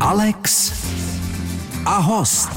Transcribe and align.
Alex 0.00 0.72
a 1.86 1.98
host. 1.98 2.48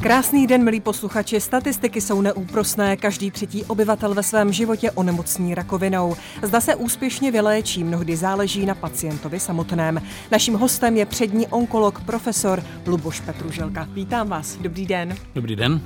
Krásný 0.00 0.46
den, 0.46 0.64
milí 0.64 0.80
posluchači. 0.80 1.40
Statistiky 1.40 2.00
jsou 2.00 2.20
neúprosné. 2.20 2.96
Každý 2.96 3.30
třetí 3.30 3.64
obyvatel 3.64 4.14
ve 4.14 4.22
svém 4.22 4.52
životě 4.52 4.90
onemocní 4.90 5.54
rakovinou. 5.54 6.16
Zda 6.42 6.60
se 6.60 6.74
úspěšně 6.74 7.30
vyléčí, 7.30 7.84
mnohdy 7.84 8.16
záleží 8.16 8.66
na 8.66 8.74
pacientovi 8.74 9.40
samotném. 9.40 10.02
Naším 10.30 10.54
hostem 10.54 10.96
je 10.96 11.06
přední 11.06 11.46
onkolog 11.46 12.00
profesor 12.00 12.62
Luboš 12.86 13.20
Petruželka. 13.20 13.88
Vítám 13.92 14.28
vás. 14.28 14.56
Dobrý 14.56 14.86
den. 14.86 15.16
Dobrý 15.34 15.56
den. 15.56 15.80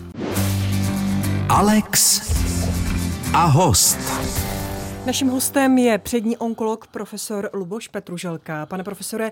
Alex 1.48 2.20
a 3.34 3.44
host. 3.44 3.98
Naším 5.06 5.28
hostem 5.28 5.78
je 5.78 5.98
přední 5.98 6.36
onkolog 6.36 6.86
profesor 6.86 7.50
Luboš 7.52 7.88
Petruželka. 7.88 8.66
Pane 8.66 8.84
profesore, 8.84 9.30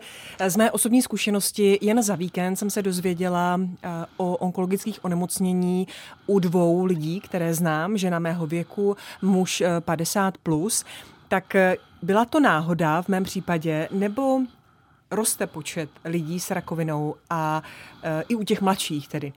z 0.49 0.57
mé 0.57 0.71
osobní 0.71 1.03
zkušenosti 1.03 1.79
jen 1.83 2.03
za 2.03 2.15
víkend 2.15 2.57
jsem 2.57 2.71
se 2.71 2.83
dozvěděla 2.83 3.61
eh, 3.61 3.89
o 4.17 4.37
onkologických 4.37 5.05
onemocnění 5.05 5.89
u 6.27 6.39
dvou 6.39 6.85
lidí, 6.85 7.21
které 7.21 7.55
znám, 7.55 7.97
žena 7.97 8.19
mého 8.19 8.47
věku, 8.47 8.97
muž 9.23 9.63
50+. 9.81 10.29
Eh, 10.29 10.33
plus. 10.43 10.85
Tak 11.29 11.55
eh, 11.55 11.77
byla 12.03 12.25
to 12.25 12.41
náhoda 12.41 13.03
v 13.03 13.09
mém 13.09 13.25
případě, 13.25 13.89
nebo 13.91 14.41
roste 15.11 15.47
počet 15.47 15.91
lidí 16.05 16.41
s 16.41 16.51
rakovinou 16.51 17.15
a 17.31 17.63
i 18.29 18.35
u 18.35 18.45
těch 18.45 18.61
mladších 18.61 19.09
tedy? 19.09 19.33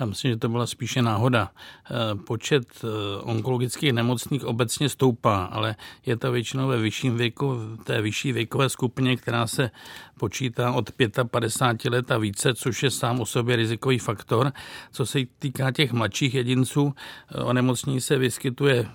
Já 0.00 0.06
myslím, 0.06 0.30
že 0.30 0.36
to 0.36 0.48
byla 0.48 0.66
spíše 0.66 1.02
náhoda. 1.02 1.50
Eh, 1.90 2.14
počet 2.14 2.64
eh, 2.84 2.86
onkologických 3.22 3.92
nemocných 3.92 4.44
obecně 4.44 4.88
stoupá, 4.88 5.44
ale 5.44 5.76
je 6.06 6.16
to 6.16 6.32
většinou 6.32 6.68
ve 6.68 6.78
vyšším 6.78 7.16
věku, 7.16 7.58
té 7.84 8.02
vyšší 8.02 8.32
věkové 8.32 8.68
skupině, 8.68 9.16
která 9.16 9.46
se 9.46 9.70
počítá 10.18 10.72
od 10.72 10.90
55 11.30 11.90
let 11.90 12.10
a 12.10 12.18
více, 12.18 12.54
což 12.54 12.82
je 12.82 12.90
sám 12.90 13.20
o 13.20 13.26
sobě 13.26 13.56
rizikový 13.56 13.98
faktor. 13.98 14.52
Co 14.92 15.06
se 15.06 15.18
týká 15.38 15.70
těch 15.70 15.92
mladších 15.92 16.34
jedinců, 16.34 16.94
eh, 17.30 17.42
onemocnění 17.42 18.00
se 18.00 18.18
vyskytuje 18.18 18.88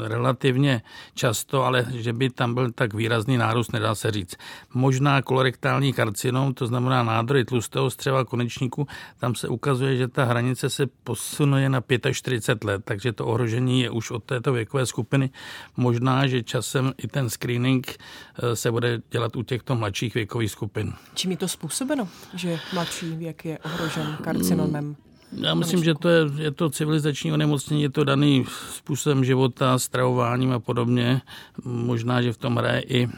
relativně 0.00 0.82
často, 1.14 1.64
ale 1.64 1.86
že 1.90 2.12
by 2.12 2.30
tam 2.30 2.54
byl 2.54 2.72
tak 2.72 2.94
výrazný 2.94 3.36
nárůst, 3.36 3.72
nedá 3.72 3.94
se 3.94 4.10
říct. 4.10 4.36
Možná 4.74 5.22
kolorektální 5.22 5.92
karcinom, 5.92 6.54
to 6.54 6.66
znamená 6.66 7.02
nádory 7.02 7.44
tlustého 7.44 7.90
střeva 7.90 8.24
konečníku, 8.24 8.86
tam 9.18 9.34
se 9.34 9.48
ukazuje, 9.48 9.96
že 9.96 10.08
ta 10.08 10.24
hranice 10.38 10.70
se 10.70 10.86
posunuje 11.04 11.68
na 11.68 11.82
45 12.12 12.64
let, 12.64 12.82
takže 12.84 13.12
to 13.12 13.26
ohrožení 13.26 13.80
je 13.80 13.90
už 13.90 14.10
od 14.10 14.24
této 14.24 14.52
věkové 14.52 14.86
skupiny. 14.86 15.30
Možná, 15.76 16.26
že 16.26 16.42
časem 16.42 16.92
i 16.98 17.08
ten 17.08 17.30
screening 17.30 17.86
eh, 17.90 18.56
se 18.56 18.70
bude 18.70 19.02
dělat 19.10 19.36
u 19.36 19.42
těchto 19.42 19.74
mladších 19.74 20.14
věkových 20.14 20.50
skupin. 20.50 20.92
Čím 21.14 21.30
je 21.30 21.36
to 21.36 21.48
způsobeno, 21.48 22.08
že 22.34 22.58
mladší 22.72 23.16
věk 23.16 23.44
je 23.44 23.58
ohrožen 23.58 24.16
karcinomem? 24.22 24.96
Já 25.32 25.54
myslím, 25.54 25.84
že 25.84 25.94
to 25.94 26.08
je, 26.08 26.26
je 26.36 26.50
to 26.50 26.70
civilizační 26.70 27.32
onemocnění, 27.32 27.82
je 27.82 27.90
to 27.90 28.04
daný 28.04 28.46
způsobem 28.72 29.24
života, 29.24 29.78
stravováním 29.78 30.52
a 30.52 30.58
podobně. 30.58 31.20
Možná, 31.64 32.22
že 32.22 32.32
v 32.32 32.36
tom 32.36 32.56
hraje 32.56 32.80
i 32.80 33.04
e, 33.04 33.08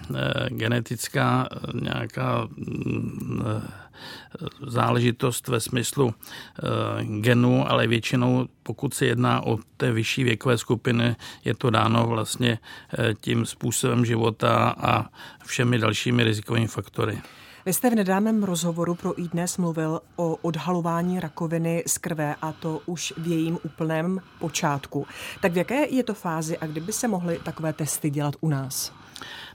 genetická 0.49 1.49
e, 1.51 1.81
nějaká 1.81 2.49
e, 2.49 3.80
záležitost 4.67 5.49
ve 5.49 5.61
smyslu 5.61 6.15
e, 6.15 7.05
genů, 7.05 7.71
ale 7.71 7.87
většinou, 7.87 8.47
pokud 8.63 8.95
se 8.95 9.07
jedná 9.07 9.47
o 9.47 9.59
té 9.77 9.93
vyšší 9.93 10.25
věkové 10.25 10.59
skupiny, 10.59 11.17
je 11.45 11.55
to 11.55 11.71
dáno 11.71 12.07
vlastně 12.07 12.59
e, 12.99 13.15
tím 13.15 13.47
způsobem 13.47 14.05
života 14.05 14.75
a 14.79 15.09
všemi 15.45 15.79
dalšími 15.79 16.25
rizikovými 16.25 16.67
faktory. 16.67 17.23
Vy 17.67 17.73
jste 17.73 17.91
v 17.91 17.95
nedávném 17.95 18.45
rozhovoru 18.45 18.95
pro 18.95 19.21
iDnes 19.21 19.59
mluvil 19.59 20.01
o 20.17 20.37
odhalování 20.37 21.21
rakoviny 21.21 21.85
z 21.87 21.99
krve 21.99 22.35
a 22.43 22.53
to 22.53 22.81
už 22.87 23.15
v 23.17 23.27
jejím 23.27 23.59
úplném 23.63 24.21
počátku. 24.39 25.07
Tak 25.41 25.53
v 25.53 25.57
jaké 25.57 25.87
je 25.91 26.03
to 26.03 26.15
fázi 26.15 26.59
a 26.59 26.67
kdyby 26.67 26.93
se 26.93 27.09
mohly 27.09 27.41
takové 27.45 27.73
testy 27.73 28.11
dělat 28.11 28.35
u 28.41 28.49
nás? 28.49 28.93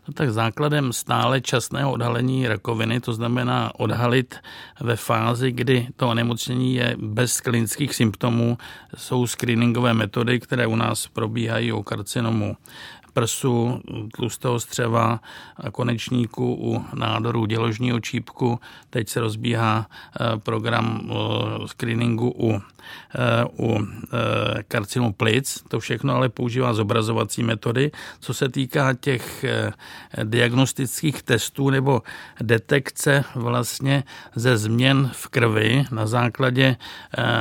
No 0.08 0.14
tak 0.14 0.32
základem 0.32 0.94
stále 0.94 1.42
časného 1.42 1.92
odhalení 1.92 2.48
rakoviny, 2.48 3.00
to 3.00 3.14
znamená 3.14 3.72
odhalit 3.78 4.36
ve 4.80 4.96
fázi, 4.96 5.52
kdy 5.52 5.88
to 5.96 6.10
onemocnění 6.10 6.76
je 6.76 6.96
bez 7.00 7.42
klinických 7.42 7.96
symptomů, 7.96 8.58
jsou 8.96 9.28
screeningové 9.28 9.94
metody, 9.94 10.40
které 10.40 10.68
u 10.68 10.76
nás 10.76 11.08
probíhají 11.08 11.72
o 11.72 11.84
karcinomu 11.84 12.58
prsu, 13.16 13.82
tlustého 14.16 14.60
střeva, 14.60 15.20
konečníku 15.72 16.56
u 16.60 16.86
nádoru 16.96 17.46
děložního 17.46 18.00
čípku. 18.00 18.60
Teď 18.90 19.10
se 19.10 19.20
rozbíhá 19.20 19.88
eh, 19.88 20.38
program 20.38 21.02
eh, 21.10 21.68
screeningu 21.68 22.34
u, 22.36 22.62
u 23.60 23.80
karcinomu 24.68 25.14
plic. 25.14 25.64
To 25.68 25.80
všechno 25.80 26.16
ale 26.16 26.30
používá 26.30 26.74
zobrazovací 26.74 27.44
metody. 27.44 27.92
Co 28.20 28.34
se 28.34 28.50
týká 28.50 28.94
těch 28.94 29.46
diagnostických 30.24 31.24
testů 31.24 31.70
nebo 31.70 32.02
detekce 32.42 33.24
vlastně 33.36 34.04
ze 34.36 34.58
změn 34.58 35.10
v 35.14 35.28
krvi 35.28 35.86
na 35.92 36.08
základě, 36.08 36.76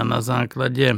na 0.02 0.20
základě 0.20 0.94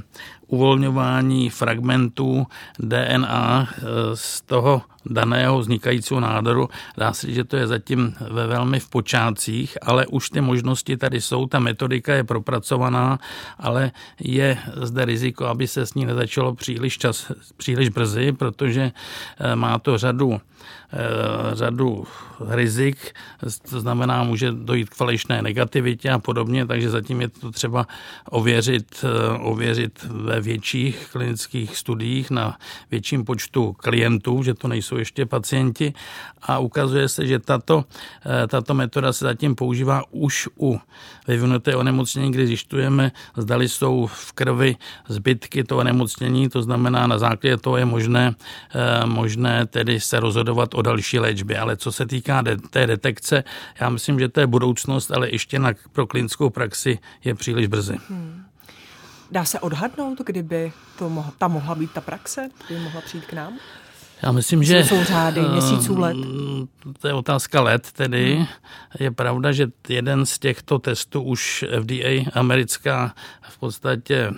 uvolňování 0.47 1.51
fragmentů 1.51 2.47
DNA 2.79 3.69
eh, 3.71 3.83
z 4.15 4.41
toho 4.41 4.83
daného 5.11 5.59
vznikajícího 5.59 6.21
nádoru. 6.21 6.69
Dá 6.97 7.13
se, 7.13 7.33
že 7.33 7.45
to 7.45 7.57
je 7.57 7.67
zatím 7.67 8.15
ve 8.31 8.47
velmi 8.47 8.81
v 8.81 8.89
počátcích, 8.89 9.79
ale 9.83 10.07
už 10.07 10.31
ty 10.31 10.41
možnosti 10.41 10.97
tady 10.97 11.21
jsou, 11.21 11.47
ta 11.47 11.59
metodika 11.59 12.15
je 12.15 12.25
propracovaná, 12.25 13.19
ale 13.59 13.91
je 14.21 14.59
zde 14.83 15.05
riziko, 15.05 15.47
aby 15.47 15.67
se 15.67 15.87
s 15.87 15.95
ní 15.95 16.07
nezačalo 16.07 16.55
příliš, 16.55 16.99
čas, 16.99 17.33
příliš 17.57 17.89
brzy, 17.89 18.33
protože 18.33 18.93
eh, 18.93 19.57
má 19.57 19.79
to 19.79 19.99
řadu 19.99 20.41
řadu 21.53 22.07
rizik, 22.49 23.15
to 23.71 23.81
znamená, 23.81 24.23
může 24.23 24.53
dojít 24.53 24.91
k 24.91 24.95
falešné 24.95 25.43
negativitě 25.43 26.11
a 26.11 26.19
podobně, 26.19 26.67
takže 26.67 26.91
zatím 26.91 27.21
je 27.21 27.29
to 27.29 27.51
třeba 27.51 27.87
ověřit, 28.31 29.05
eh, 29.05 29.39
ověřit 29.39 30.07
ve 30.11 30.41
větších 30.41 31.09
klinických 31.13 31.77
studiích 31.77 32.31
na 32.31 32.57
větším 32.91 33.25
počtu 33.25 33.73
klientů, 33.73 34.43
že 34.43 34.55
to 34.55 34.69
nejsou 34.69 34.97
ještě 34.97 35.27
pacienti. 35.27 35.95
A 36.43 36.59
ukazuje 36.59 37.09
se, 37.09 37.27
že 37.27 37.39
tato, 37.39 37.85
eh, 38.27 38.47
tato 38.47 38.75
metoda 38.75 39.13
se 39.13 39.25
zatím 39.25 39.55
používá 39.55 40.03
už 40.11 40.49
u 40.61 40.81
vyvinuté 41.29 41.77
onemocnění, 41.77 42.33
kdy 42.33 42.47
zjišťujeme, 42.47 43.13
zdali 43.37 43.69
jsou 43.69 44.07
v 44.07 44.33
krvi 44.33 44.77
zbytky 45.09 45.65
toho 45.65 45.81
onemocnění, 45.81 46.49
to 46.49 46.63
znamená, 46.63 47.07
na 47.07 47.19
základě 47.19 47.57
toho 47.57 47.77
je 47.77 47.85
možné, 47.85 48.35
možné 49.05 49.67
tedy 49.67 50.01
se 50.01 50.21
rozhodovat 50.47 50.75
o 50.75 50.83
další 50.83 51.19
léčbě. 51.19 51.59
Ale 51.59 51.77
co 51.77 51.93
se 51.93 52.07
týká 52.07 52.43
de- 52.43 52.57
té 52.57 52.87
detekce, 52.87 53.45
já 53.81 53.89
myslím, 53.89 54.19
že 54.19 54.29
to 54.29 54.41
je 54.41 54.47
budoucnost, 54.47 55.11
ale 55.11 55.31
ještě 55.31 55.59
na, 55.59 55.73
pro 55.93 56.07
klinickou 56.07 56.51
praxi 56.51 56.99
je 57.25 57.35
příliš 57.35 57.67
brzy. 57.67 57.97
Hmm. 58.09 58.45
Dá 59.31 59.45
se 59.45 59.61
odhadnout, 59.61 60.19
kdyby 60.27 60.73
to 60.99 61.09
mohla, 61.11 61.33
ta 61.39 61.49
mohla 61.49 61.75
být 61.75 61.91
ta 61.93 62.01
praxe, 62.01 62.49
kdyby 62.67 62.81
mohla 62.81 63.01
přijít 63.01 63.27
k 63.27 63.33
nám? 63.33 63.59
Já 64.23 64.33
myslím, 64.33 64.65
že... 64.65 64.85
Jsou 64.85 65.05
řády 65.05 65.41
měsíců 65.41 65.99
let? 66.01 66.17
To 67.01 67.09
je 67.09 67.15
otázka 67.15 67.61
let 67.61 67.93
tedy. 67.93 68.35
Hmm. 68.35 68.47
Je 69.01 69.11
pravda, 69.11 69.53
že 69.53 69.67
jeden 69.89 70.27
z 70.27 70.39
těchto 70.39 70.79
testů 70.79 71.23
už 71.23 71.65
FDA 71.81 72.31
americká 72.33 73.15
v 73.43 73.59
podstatě 73.59 74.33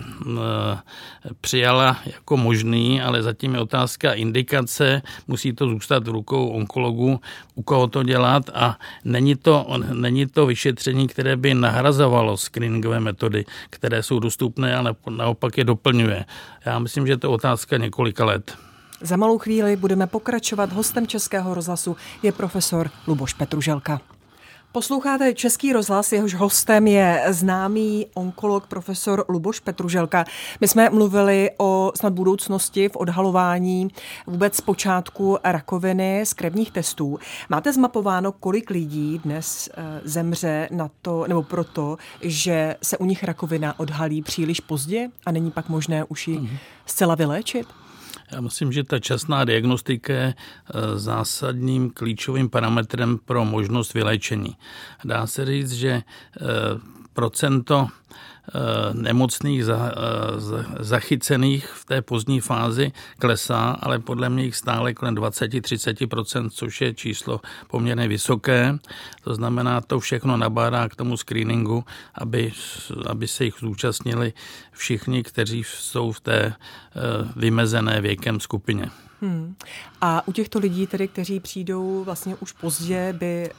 přijala 1.41 1.97
jako 2.06 2.37
možný, 2.37 3.03
ale 3.03 3.22
zatím 3.22 3.55
je 3.55 3.61
otázka 3.61 4.12
indikace. 4.12 5.03
Musí 5.27 5.53
to 5.53 5.69
zůstat 5.69 6.09
v 6.09 6.11
rukou 6.11 6.49
onkologů, 6.49 7.21
u 7.55 7.62
koho 7.62 7.87
to 7.87 8.03
dělat 8.03 8.50
a 8.55 8.78
není 9.05 9.37
to, 9.37 9.67
není 9.93 10.26
to 10.26 10.47
vyšetření, 10.47 11.08
které 11.08 11.37
by 11.37 11.55
nahrazovalo 11.55 12.37
screeningové 12.37 13.00
metody, 13.00 13.44
které 13.70 14.02
jsou 14.02 14.19
dostupné, 14.19 14.76
ale 14.76 14.94
naopak 15.11 15.58
je 15.58 15.64
doplňuje. 15.64 16.25
Já 16.67 16.79
myslím, 16.79 17.06
že 17.06 17.17
to 17.17 17.26
je 17.26 17.35
otázka 17.35 17.76
několika 17.76 18.25
let. 18.25 18.58
Za 19.00 19.17
malou 19.17 19.39
chvíli 19.39 19.77
budeme 19.77 20.06
pokračovat. 20.06 20.73
Hostem 20.73 21.06
Českého 21.06 21.55
rozhlasu 21.55 21.97
je 22.23 22.33
profesor 22.33 22.91
Luboš 23.06 23.35
Petruželka. 23.35 24.00
Posloucháte 24.73 25.35
Český 25.35 25.73
rozhlas, 25.73 26.12
jehož 26.12 26.35
hostem 26.35 26.87
je 26.87 27.25
známý 27.29 28.06
onkolog 28.15 28.67
profesor 28.67 29.25
Luboš 29.29 29.61
Petruželka. 29.61 30.25
My 30.61 30.69
jsme 30.69 30.91
mluvili 30.91 31.50
o 31.59 31.93
snad 31.97 32.12
budoucnosti 32.12 32.89
v 32.89 32.97
odhalování 32.97 33.89
vůbec 34.27 34.56
z 34.56 34.61
počátku 34.61 35.39
rakoviny 35.45 36.27
z 36.27 36.33
krevních 36.33 36.71
testů. 36.71 37.19
Máte 37.49 37.73
zmapováno, 37.73 38.33
kolik 38.33 38.71
lidí 38.71 39.21
dnes 39.25 39.69
eh, 39.73 40.00
zemře 40.05 40.69
na 40.71 40.91
to, 41.03 41.25
nebo 41.29 41.43
proto, 41.43 41.97
že 42.21 42.77
se 42.83 42.99
u 42.99 43.05
nich 43.05 43.25
rakovina 43.25 43.81
odhalí 43.81 44.23
příliš 44.23 44.61
pozdě 44.61 45.09
a 45.27 45.33
není 45.33 45.50
pak 45.50 45.69
možné 45.69 46.05
už 46.05 46.29
ji 46.29 46.39
mhm. 46.39 46.56
zcela 46.87 47.15
vyléčit? 47.15 47.67
Já 48.32 48.40
myslím, 48.40 48.72
že 48.72 48.84
ta 48.84 48.98
časná 48.98 49.44
diagnostika 49.44 50.12
je 50.12 50.34
eh, 50.34 50.98
zásadním 50.98 51.90
klíčovým 51.90 52.50
parametrem 52.50 53.19
pro 53.19 53.44
možnost 53.44 53.94
vyléčení. 53.94 54.56
Dá 55.04 55.26
se 55.26 55.44
říct, 55.44 55.72
že 55.72 55.90
eh, 55.90 56.02
procento 57.12 57.88
nemocných 58.93 59.65
za, 59.65 59.93
eh, 59.93 60.85
zachycených 60.85 61.67
v 61.67 61.85
té 61.85 62.03
pozdní 62.03 62.41
fázi 62.41 62.93
klesá, 63.19 63.77
ale 63.81 63.99
podle 63.99 64.29
mě 64.29 64.45
jich 64.45 64.56
stále 64.56 64.95
kolem 64.95 65.15
20-30%, 65.15 66.50
což 66.50 66.81
je 66.81 66.95
číslo 66.95 67.41
poměrně 67.67 68.09
vysoké. 68.09 68.79
To 69.25 69.35
znamená, 69.35 69.81
to 69.81 70.00
všechno 70.00 70.37
nabádá 70.37 70.89
k 70.89 70.97
tomu 70.97 71.17
screeningu, 71.17 71.85
aby, 72.15 72.53
aby 73.06 73.29
se 73.29 73.45
jich 73.45 73.55
zúčastnili 73.61 74.33
všichni, 74.73 75.23
kteří 75.23 75.65
jsou 75.65 76.12
v 76.12 76.21
té 76.21 76.41
eh, 76.41 76.55
vymezené 77.37 78.00
věkem 78.00 78.41
skupině. 78.41 78.91
Hmm. 79.21 79.55
A 80.00 80.29
u 80.29 80.33
těchto 80.33 80.59
lidí, 80.59 80.87
tedy, 80.87 81.09
kteří 81.09 81.41
přijdou 81.41 82.05
vlastně 82.05 82.37
už 82.37 82.53
pozdě, 82.53 83.15
by 83.19 83.50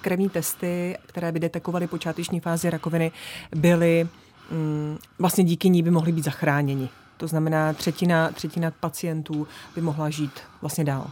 krevní 0.00 0.28
testy, 0.28 0.96
které 1.06 1.32
by 1.32 1.40
detekovaly 1.40 1.86
počáteční 1.86 2.40
fázi 2.40 2.70
rakoviny, 2.70 3.12
byly 3.56 4.08
vlastně 5.18 5.44
díky 5.44 5.68
ní 5.68 5.82
by 5.82 5.90
mohli 5.90 6.12
být 6.12 6.24
zachráněni. 6.24 6.88
To 7.16 7.26
znamená, 7.26 7.72
třetina, 7.72 8.30
třetina 8.30 8.70
pacientů 8.70 9.46
by 9.74 9.80
mohla 9.80 10.10
žít 10.10 10.40
vlastně 10.60 10.84
dál. 10.84 11.10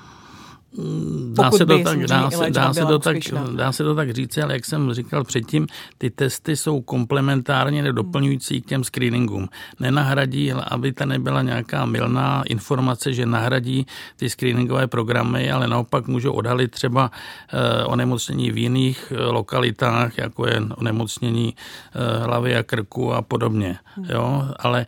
Dá 1.32 1.50
se, 1.50 1.66
to 1.66 1.78
tak, 1.78 2.06
dá, 2.06 2.30
se, 2.30 2.50
dá, 2.50 2.74
se 2.74 2.80
to 2.80 2.98
tak, 2.98 3.16
dá 3.56 3.72
se 3.72 3.84
to 3.84 3.94
tak 3.94 4.10
říct, 4.10 4.38
ale 4.38 4.52
jak 4.52 4.64
jsem 4.64 4.92
říkal 4.92 5.24
předtím, 5.24 5.66
ty 5.98 6.10
testy 6.10 6.56
jsou 6.56 6.80
komplementárně 6.80 7.92
doplňující 7.92 8.62
k 8.62 8.66
těm 8.66 8.84
screeningům. 8.84 9.48
Nenahradí, 9.80 10.52
aby 10.52 10.92
ta 10.92 11.04
nebyla 11.04 11.42
nějaká 11.42 11.86
milná 11.86 12.42
informace, 12.46 13.12
že 13.12 13.26
nahradí 13.26 13.86
ty 14.16 14.30
screeningové 14.30 14.86
programy, 14.86 15.50
ale 15.50 15.68
naopak 15.68 16.06
můžou 16.06 16.32
odhalit 16.32 16.70
třeba 16.70 17.10
eh, 17.52 17.84
onemocnění 17.84 18.50
v 18.50 18.58
jiných 18.58 19.12
eh, 19.16 19.24
lokalitách, 19.24 20.18
jako 20.18 20.46
je 20.46 20.60
onemocnění 20.76 21.54
eh, 21.54 22.24
hlavy 22.24 22.56
a 22.56 22.62
krku 22.62 23.12
a 23.12 23.22
podobně. 23.22 23.78
Jo? 24.08 24.48
Ale 24.58 24.86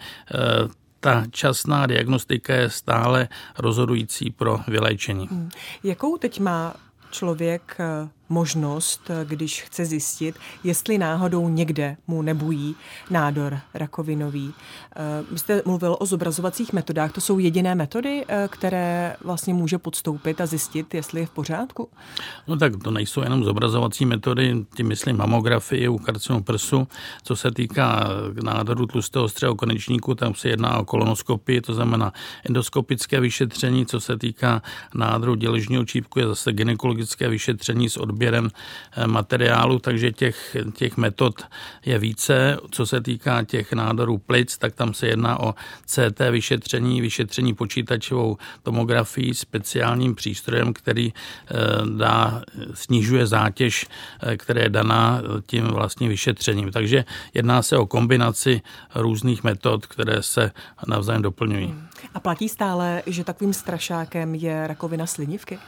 ta 1.00 1.25
časná 1.31 1.87
diagnostika 1.87 2.55
je 2.55 2.71
stále 2.71 3.29
rozhodující 3.59 4.31
pro 4.31 4.61
vyléčení. 4.69 5.29
Hmm. 5.31 5.50
Jakou 5.85 6.17
teď 6.17 6.41
má 6.41 6.75
člověk 7.11 7.77
eh, 7.79 8.09
možnost, 8.28 9.10
když 9.25 9.62
chce 9.62 9.84
zjistit, 9.84 10.36
jestli 10.64 10.98
náhodou 10.98 11.48
někde 11.48 11.96
mu 12.06 12.22
nebují 12.22 12.76
nádor 13.10 13.58
rakovinový. 13.75 14.54
Eh, 14.96 15.25
vy 15.30 15.38
jste 15.38 15.62
mluvil 15.64 15.96
o 16.00 16.06
zobrazovacích 16.06 16.72
metodách. 16.72 17.12
To 17.12 17.20
jsou 17.20 17.38
jediné 17.38 17.75
metody, 17.75 18.25
eh, 18.28 18.48
které 18.52 19.16
vlastně 19.25 19.54
může 19.54 19.78
podstoupit 19.78 20.40
a 20.40 20.46
zjistit, 20.46 20.94
jestli 20.94 21.20
je 21.20 21.26
v 21.26 21.30
pořádku? 21.30 21.88
No 22.48 22.56
tak 22.56 22.72
to 22.84 22.90
nejsou 22.90 23.20
jenom 23.22 23.44
zobrazovací 23.44 24.06
metody, 24.06 24.54
tím 24.76 24.88
myslím 24.88 25.16
mamografii 25.16 25.88
u 25.88 25.98
karcinomu 25.98 26.44
prsu. 26.44 26.88
Co 27.22 27.36
se 27.36 27.50
týká 27.50 28.08
nádoru 28.42 28.86
tlustého 28.86 29.28
střeho 29.28 29.54
konečníku, 29.54 30.14
tam 30.14 30.34
se 30.34 30.48
jedná 30.48 30.78
o 30.78 30.84
kolonoskopii, 30.84 31.60
to 31.60 31.75
znamená 31.75 32.12
endoskopické 32.44 33.20
vyšetření. 33.20 33.86
Co 33.86 34.00
se 34.00 34.19
týká 34.19 34.62
nádoru 34.94 35.34
děležního 35.34 35.84
čípku, 35.84 36.19
je 36.19 36.26
zase 36.26 36.52
gynekologické 36.52 37.28
vyšetření 37.28 37.88
s 37.88 37.96
odběrem 37.96 38.18
odběrem 38.19 38.50
eh, 38.50 39.06
materiálu, 39.06 39.79
takže 39.79 40.12
těch, 40.12 40.56
těch 40.75 40.97
metod 40.97 41.43
je 41.87 41.99
více. 41.99 42.59
Co 42.70 42.87
se 42.87 43.00
týká 43.00 43.44
těch 43.44 43.73
nádorů 43.73 44.19
plic, 44.19 44.59
tak 44.59 44.75
tam 44.75 44.94
se 44.94 45.06
jedná 45.06 45.41
o 45.41 45.55
CT 45.87 46.19
vyšetření, 46.31 47.00
vyšetření 47.00 47.55
počítačovou 47.55 48.37
tomografií, 48.62 49.35
speciálním 49.35 50.15
přístrojem, 50.15 50.73
který 50.75 51.12
eh, 51.15 51.55
dá, 51.97 52.43
snižuje 52.75 53.26
zátěž, 53.26 53.87
eh, 53.87 54.37
která 54.37 54.62
je 54.62 54.71
daná 54.71 55.23
tím 55.47 55.64
vlastním 55.64 56.09
vyšetřením. 56.09 56.73
Takže 56.73 57.05
jedná 57.35 57.62
se 57.62 57.76
o 57.76 57.87
kombinaci 57.87 58.62
různých 58.94 59.44
metod, 59.44 59.87
které 59.87 60.23
se 60.23 60.50
navzájem 60.87 61.23
doplňují. 61.23 61.75
A 62.14 62.21
platí 62.21 62.49
stále, 62.49 63.03
že 63.06 63.25
takovým 63.25 63.55
strašákem 63.55 64.35
je 64.35 64.67
rakovina 64.67 65.06
slinivky? 65.06 65.59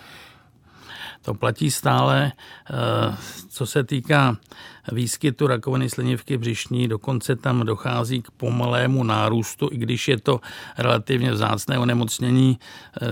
To 1.23 1.35
platí 1.35 1.71
stále, 1.71 2.33
eh, 2.33 3.17
co 3.49 3.67
se 3.67 3.85
týká 3.85 4.37
výskytu 4.93 5.47
rakoviny 5.47 5.91
slinivky 5.91 6.39
břišní, 6.39 6.89
dokonce 6.89 7.37
tam 7.37 7.67
dochází 7.67 8.23
k 8.23 8.31
pomalému 8.31 9.05
nárůstu, 9.05 9.69
i 9.73 9.77
když 9.77 10.09
je 10.09 10.21
to 10.21 10.41
relativně 10.79 11.33
vzácné 11.33 11.79
onemocnění. 11.79 12.59
Eh, 13.03 13.07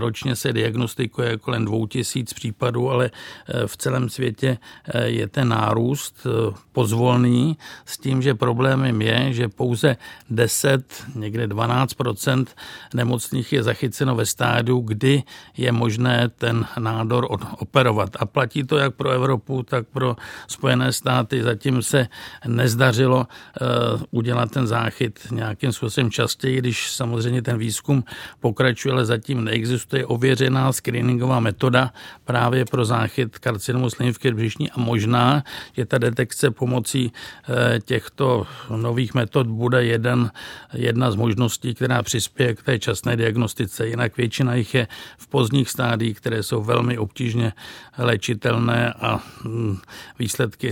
ročně 0.00 0.36
se 0.36 0.52
diagnostikuje 0.52 1.36
kolem 1.36 1.64
2000 1.64 2.34
případů, 2.34 2.90
ale 2.90 3.10
eh, 3.10 3.66
v 3.66 3.76
celém 3.76 4.08
světě 4.08 4.58
je 5.04 5.28
ten 5.28 5.48
nárůst 5.48 6.26
pozvolný 6.72 7.58
s 7.86 7.98
tím, 7.98 8.22
že 8.22 8.34
problémem 8.34 9.02
je, 9.02 9.32
že 9.32 9.48
pouze 9.48 9.96
10, 10.30 11.04
někde 11.14 11.46
12% 11.46 12.46
nemocných 12.94 13.52
je 13.52 13.62
zachyceno 13.62 14.14
ve 14.14 14.26
stádiu, 14.26 14.80
kdy 14.80 15.22
je 15.56 15.72
možné 15.72 16.28
ten 16.28 16.66
nádor 16.78 17.26
operovat. 17.58 18.16
A 18.20 18.26
platí 18.26 18.64
to 18.64 18.78
jak 18.78 18.94
pro 18.94 19.10
Evropu, 19.10 19.62
tak 19.62 19.86
pro 19.90 20.16
Spojené 20.46 20.87
státy. 20.92 21.42
Zatím 21.42 21.82
se 21.82 22.08
nezdařilo 22.46 23.26
eh, 23.26 23.64
udělat 24.10 24.50
ten 24.50 24.66
záchyt 24.66 25.20
nějakým 25.30 25.72
způsobem 25.72 26.10
častěji, 26.10 26.58
když 26.58 26.90
samozřejmě 26.90 27.42
ten 27.42 27.58
výzkum 27.58 28.04
pokračuje, 28.40 28.92
ale 28.92 29.04
zatím 29.04 29.44
neexistuje 29.44 30.06
ověřená 30.06 30.72
screeningová 30.72 31.40
metoda 31.40 31.92
právě 32.24 32.64
pro 32.64 32.84
záchyt 32.84 33.38
karcinomu 33.38 33.90
slinivky 33.90 34.32
břišní 34.34 34.70
a 34.70 34.80
možná, 34.80 35.44
že 35.72 35.86
ta 35.86 35.98
detekce 35.98 36.50
pomocí 36.50 37.12
eh, 37.12 37.80
těchto 37.80 38.46
nových 38.76 39.14
metod 39.14 39.46
bude 39.46 39.84
jeden, 39.84 40.30
jedna 40.74 41.10
z 41.10 41.14
možností, 41.14 41.74
která 41.74 42.02
přispěje 42.02 42.54
k 42.54 42.62
té 42.62 42.78
časné 42.78 43.16
diagnostice. 43.16 43.88
Jinak 43.88 44.16
většina 44.16 44.54
jich 44.54 44.74
je 44.74 44.88
v 45.18 45.26
pozdních 45.26 45.70
stádiích, 45.70 46.16
které 46.16 46.42
jsou 46.42 46.62
velmi 46.62 46.98
obtížně 46.98 47.52
léčitelné 47.98 48.92
a 48.92 49.20
hm, 49.44 49.78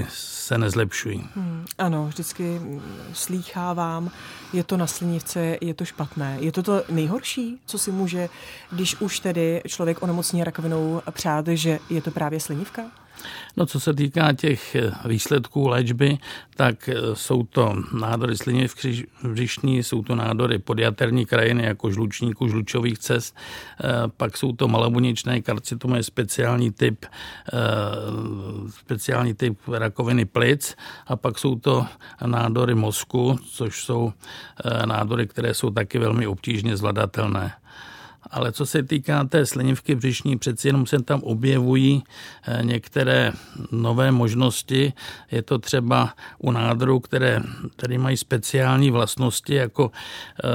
se 0.09 0.59
nezlepšují. 0.59 1.29
Hmm, 1.35 1.65
ano, 1.79 2.07
vždycky 2.07 2.61
slýchávám, 3.13 4.11
je 4.53 4.65
to 4.65 4.77
na 4.77 4.87
slinivce, 4.87 5.57
je 5.61 5.75
to 5.75 5.85
špatné. 5.85 6.37
Je 6.41 6.53
to 6.53 6.63
to 6.63 6.83
nejhorší, 6.89 7.61
co 7.67 7.79
si 7.79 7.93
může, 7.93 8.29
když 8.71 9.01
už 9.01 9.21
tedy 9.21 9.63
člověk 9.67 10.03
onemocní 10.03 10.45
rakovinou 10.45 11.03
přát, 11.11 11.49
že 11.49 11.79
je 11.91 12.03
to 12.03 12.11
právě 12.11 12.41
slinivka? 12.41 12.83
No, 13.57 13.67
co 13.67 13.81
se 13.81 13.95
týká 13.95 14.33
těch 14.33 14.75
eh, 14.75 14.91
výsledků 15.05 15.69
léčby, 15.69 16.19
tak 16.57 16.89
eh, 16.89 16.95
jsou 17.15 17.43
to 17.43 17.75
nádory 18.01 18.37
slině 18.37 18.69
v 18.69 18.75
břišní, 19.25 19.83
jsou 19.83 20.03
to 20.03 20.15
nádory 20.15 20.59
podjaterní 20.59 21.27
krajiny 21.27 21.65
jako 21.65 21.91
žlučníků, 21.91 22.49
žlučových 22.49 22.99
cest, 22.99 23.37
eh, 23.85 23.89
pak 24.17 24.37
jsou 24.37 24.53
to 24.53 24.69
malobuněčné 24.69 25.43
karcitomy, 25.43 26.03
speciální 26.03 26.71
typ, 26.71 27.07
speciální 28.69 29.35
typ 29.35 29.59
rakoviny 29.69 30.25
plic 30.25 30.77
a 31.07 31.17
pak 31.17 31.39
jsou 31.39 31.59
to 31.59 31.87
nádory 32.27 32.75
mozku, 32.75 33.39
což 33.51 33.85
jsou 33.85 34.13
nádory, 34.85 35.27
které 35.27 35.55
jsou 35.55 35.71
taky 35.71 35.99
velmi 35.99 36.27
obtížně 36.27 36.77
zvladatelné 36.77 37.53
ale 38.31 38.53
co 38.53 38.67
se 38.67 38.83
týká 38.83 39.25
té 39.25 39.47
slinivky 39.47 39.95
břišní, 39.95 40.39
přeci 40.39 40.69
jenom 40.69 40.87
se 40.87 41.03
tam 41.03 41.23
objevují 41.23 42.05
eh, 42.47 42.59
některé 42.63 43.33
nové 43.73 44.11
možnosti. 44.11 44.93
Je 45.31 45.43
to 45.43 45.59
třeba 45.59 46.15
u 46.39 46.51
nádorů, 46.51 47.01
které 47.01 47.41
tady 47.77 47.99
mají 47.99 48.17
speciální 48.17 48.91
vlastnosti, 48.91 49.55
jako 49.55 49.91
eh, 50.45 50.49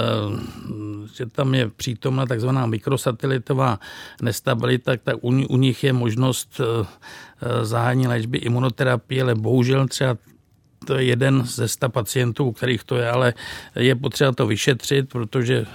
že 1.16 1.26
tam 1.26 1.54
je 1.54 1.70
přítomna 1.70 2.26
takzvaná 2.26 2.66
mikrosatelitová 2.66 3.80
nestabilita, 4.22 4.92
tak 5.04 5.18
u, 5.22 5.58
nich 5.58 5.84
je 5.84 5.94
možnost 5.94 6.62
eh, 6.62 6.86
zahájení 7.66 8.08
léčby 8.08 8.38
imunoterapie, 8.38 9.24
ale 9.24 9.36
bohužel 9.36 9.88
třeba 9.88 10.18
to 10.86 10.96
je 10.96 11.04
jeden 11.04 11.44
ze 11.46 11.68
sta 11.68 11.90
pacientů, 11.90 12.46
u 12.46 12.52
kterých 12.52 12.84
to 12.84 12.96
je, 12.96 13.10
ale 13.10 13.34
je 13.76 13.96
potřeba 13.96 14.32
to 14.32 14.48
vyšetřit, 14.48 15.10
protože 15.10 15.66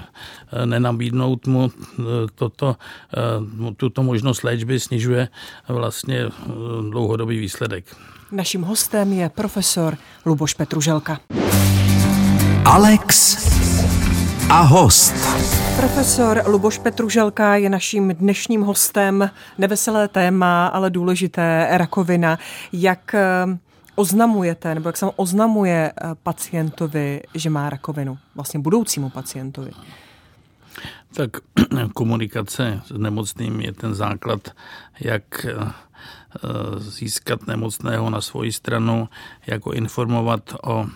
eh, 0.53 0.67
nenabídnout 0.67 1.47
mu 1.47 1.71
eh, 1.71 2.03
toto, 2.35 2.77
eh, 3.17 3.75
tuto 3.77 4.03
možnost 4.03 4.45
léčby 4.45 4.81
snižuje 4.81 5.29
vlastně 5.69 6.25
dlouhodobý 6.91 7.39
výsledek. 7.39 7.85
Naším 8.33 8.63
hostem 8.63 9.13
je 9.13 9.29
profesor 9.29 9.97
Luboš 10.27 10.55
Petruželka. 10.55 11.21
Alex 12.65 13.37
a 14.51 14.61
host. 14.61 15.15
Profesor 15.77 16.43
Luboš 16.47 16.79
Petruželka 16.79 17.57
je 17.57 17.71
naším 17.71 18.09
dnešním 18.09 18.63
hostem. 18.63 19.31
Neveselé 19.59 20.09
téma, 20.09 20.67
ale 20.67 20.91
důležité 20.91 21.69
rakovina. 21.71 22.39
Jak 22.73 23.15
oznamujete, 23.97 24.75
nebo 24.75 24.89
jak 24.89 24.97
se 24.97 25.07
oznamuje 25.17 25.93
eh, 25.93 26.15
pacientovi, 26.23 27.23
že 27.35 27.51
má 27.51 27.71
rakovinu, 27.71 28.19
vlastně 28.35 28.61
budoucímu 28.61 29.11
pacientovi? 29.11 29.71
Tak 31.15 31.31
komunikace 31.95 32.81
s 32.87 32.91
nemocným 32.99 33.61
je 33.61 33.73
ten 33.73 33.95
základ, 33.95 34.51
jak 35.01 35.47
získat 36.79 37.47
nemocného 37.47 38.11
na 38.11 38.21
svoji 38.21 38.53
stranu, 38.53 39.09
jako 39.47 39.73
informovat 39.73 40.55
o 40.63 40.87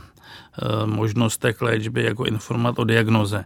možnostech 0.85 1.63
léčby, 1.63 2.05
jako 2.05 2.25
informovat 2.25 2.79
o 2.79 2.85
diagnoze. 2.85 3.45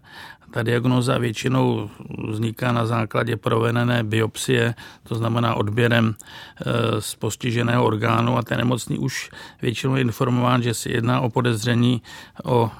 Ta 0.54 0.62
diagnoza 0.62 1.18
většinou 1.18 1.90
vzniká 2.30 2.72
na 2.72 2.86
základě 2.86 3.36
provedené 3.36 4.04
biopsie, 4.04 4.74
to 5.02 5.14
znamená 5.14 5.54
odběrem 5.54 6.14
e, 6.14 7.00
z 7.00 7.14
postiženého 7.14 7.84
orgánu 7.84 8.38
a 8.38 8.42
ten 8.42 8.58
nemocný 8.58 8.98
už 8.98 9.30
většinou 9.62 9.94
je 9.94 10.00
informován, 10.00 10.62
že 10.62 10.74
se 10.74 10.90
jedná 10.90 11.20
o 11.20 11.30
podezření 11.30 12.02
o 12.44 12.70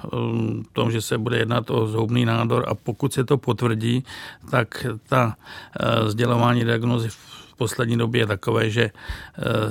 tom, 0.73 0.90
že 0.90 1.02
se 1.02 1.19
bude 1.19 1.38
jednat 1.38 1.71
o 1.71 1.87
zhoubný 1.87 2.25
nádor 2.25 2.64
a 2.69 2.75
pokud 2.75 3.12
se 3.12 3.25
to 3.25 3.38
potvrdí, 3.38 4.04
tak 4.50 4.87
ta 5.09 5.37
sdělování 6.07 6.64
diagnozy 6.64 7.09
v 7.09 7.34
poslední 7.64 7.97
době 7.97 8.21
je 8.21 8.26
takové, 8.26 8.71
že 8.71 8.85
eh, 8.85 8.92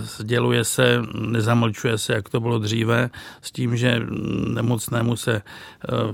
sděluje 0.02 0.64
se, 0.64 1.02
nezamlčuje 1.14 1.98
se, 1.98 2.14
jak 2.14 2.30
to 2.30 2.40
bylo 2.40 2.60
dříve, 2.60 3.10
s 3.42 3.52
tím, 3.52 3.78
že 3.78 4.02
nemocnému 4.50 5.14
se 5.16 5.36
eh, 5.38 6.14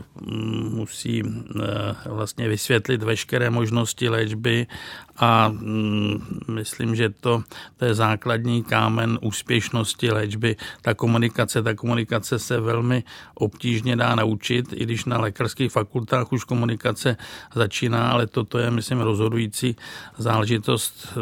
musí 0.75 1.23
eh, 1.23 1.95
vlastně 2.05 2.49
vysvětlit 2.51 3.03
veškeré 3.03 3.49
možnosti 3.49 4.09
léčby 4.09 4.67
a 5.19 5.47
mm, 5.47 6.43
myslím, 6.47 6.95
že 6.95 7.09
to, 7.09 7.43
to 7.77 7.85
je 7.85 7.93
základní 7.93 8.63
kámen 8.63 9.19
úspěšnosti 9.21 10.11
léčby. 10.11 10.55
Ta 10.81 10.93
komunikace, 10.93 11.63
ta 11.63 11.73
komunikace 11.73 12.39
se 12.39 12.59
velmi 12.59 13.03
obtížně 13.35 13.95
dá 13.95 14.15
naučit, 14.15 14.65
i 14.73 14.83
když 14.83 15.05
na 15.05 15.17
lékařských 15.19 15.71
fakultách 15.71 16.31
už 16.31 16.43
komunikace 16.43 17.17
začíná, 17.55 18.11
ale 18.11 18.27
toto 18.27 18.57
je, 18.57 18.71
myslím, 18.71 18.99
rozhodující 18.99 19.75
záležitost 20.17 21.17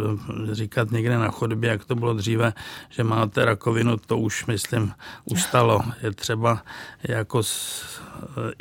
říkat 0.51 0.91
někde 0.91 1.17
na 1.17 1.31
chodbě, 1.31 1.69
jak 1.69 1.85
to 1.85 1.95
bylo 1.95 2.13
dříve, 2.13 2.53
že 2.89 3.03
máte 3.03 3.45
rakovinu, 3.45 3.97
to 3.97 4.17
už, 4.17 4.45
myslím, 4.45 4.93
ustalo. 5.25 5.79
Je 6.03 6.11
třeba 6.11 6.63
jako 7.03 7.43
s, 7.43 7.85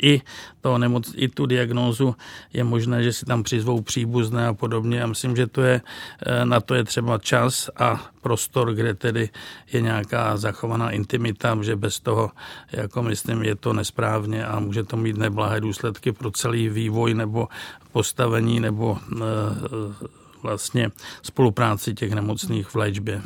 i, 0.01 0.21
to 0.61 0.77
nemoc, 0.77 1.13
i 1.15 1.27
tu 1.27 1.45
diagnózu 1.45 2.15
je 2.53 2.63
možné, 2.63 3.03
že 3.03 3.13
si 3.13 3.25
tam 3.25 3.43
přizvou 3.43 3.81
příbuzné 3.81 4.47
a 4.47 4.53
podobně. 4.53 4.99
Já 4.99 5.07
myslím, 5.07 5.35
že 5.35 5.47
to 5.47 5.61
je, 5.61 5.81
eh, 6.25 6.45
na 6.45 6.59
to 6.59 6.75
je 6.75 6.83
třeba 6.83 7.17
čas 7.17 7.69
a 7.77 8.11
prostor, 8.21 8.73
kde 8.73 8.93
tedy 8.93 9.29
je 9.71 9.81
nějaká 9.81 10.37
zachovaná 10.37 10.91
intimita, 10.91 11.57
že 11.61 11.75
bez 11.75 11.99
toho, 11.99 12.31
jako 12.71 13.03
myslím, 13.03 13.43
je 13.43 13.55
to 13.55 13.73
nesprávně 13.73 14.45
a 14.45 14.59
může 14.59 14.83
to 14.83 14.97
mít 14.97 15.17
neblahé 15.17 15.61
důsledky 15.61 16.11
pro 16.11 16.31
celý 16.31 16.69
vývoj 16.69 17.13
nebo 17.13 17.47
postavení 17.91 18.59
nebo 18.59 18.97
eh, 18.97 20.17
vlastně 20.43 20.89
spolupráci 21.21 21.93
těch 21.93 22.11
nemocných 22.11 22.67
v 22.67 22.75
léčbě. 22.75 23.21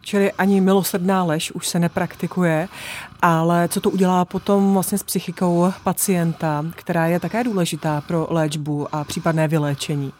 Čili 0.00 0.32
ani 0.32 0.60
milosrdná 0.60 1.24
lež 1.24 1.52
už 1.52 1.68
se 1.68 1.78
nepraktikuje, 1.78 2.68
ale 3.22 3.68
co 3.68 3.80
to 3.80 3.90
udělá 3.90 4.24
potom 4.24 4.72
vlastně 4.72 4.98
s 4.98 5.02
psychikou 5.02 5.72
pacienta, 5.84 6.64
která 6.76 7.06
je 7.06 7.20
také 7.20 7.44
důležitá 7.44 8.00
pro 8.00 8.26
léčbu 8.30 8.94
a 8.94 9.04
případné 9.04 9.48
vyléčení? 9.48 10.12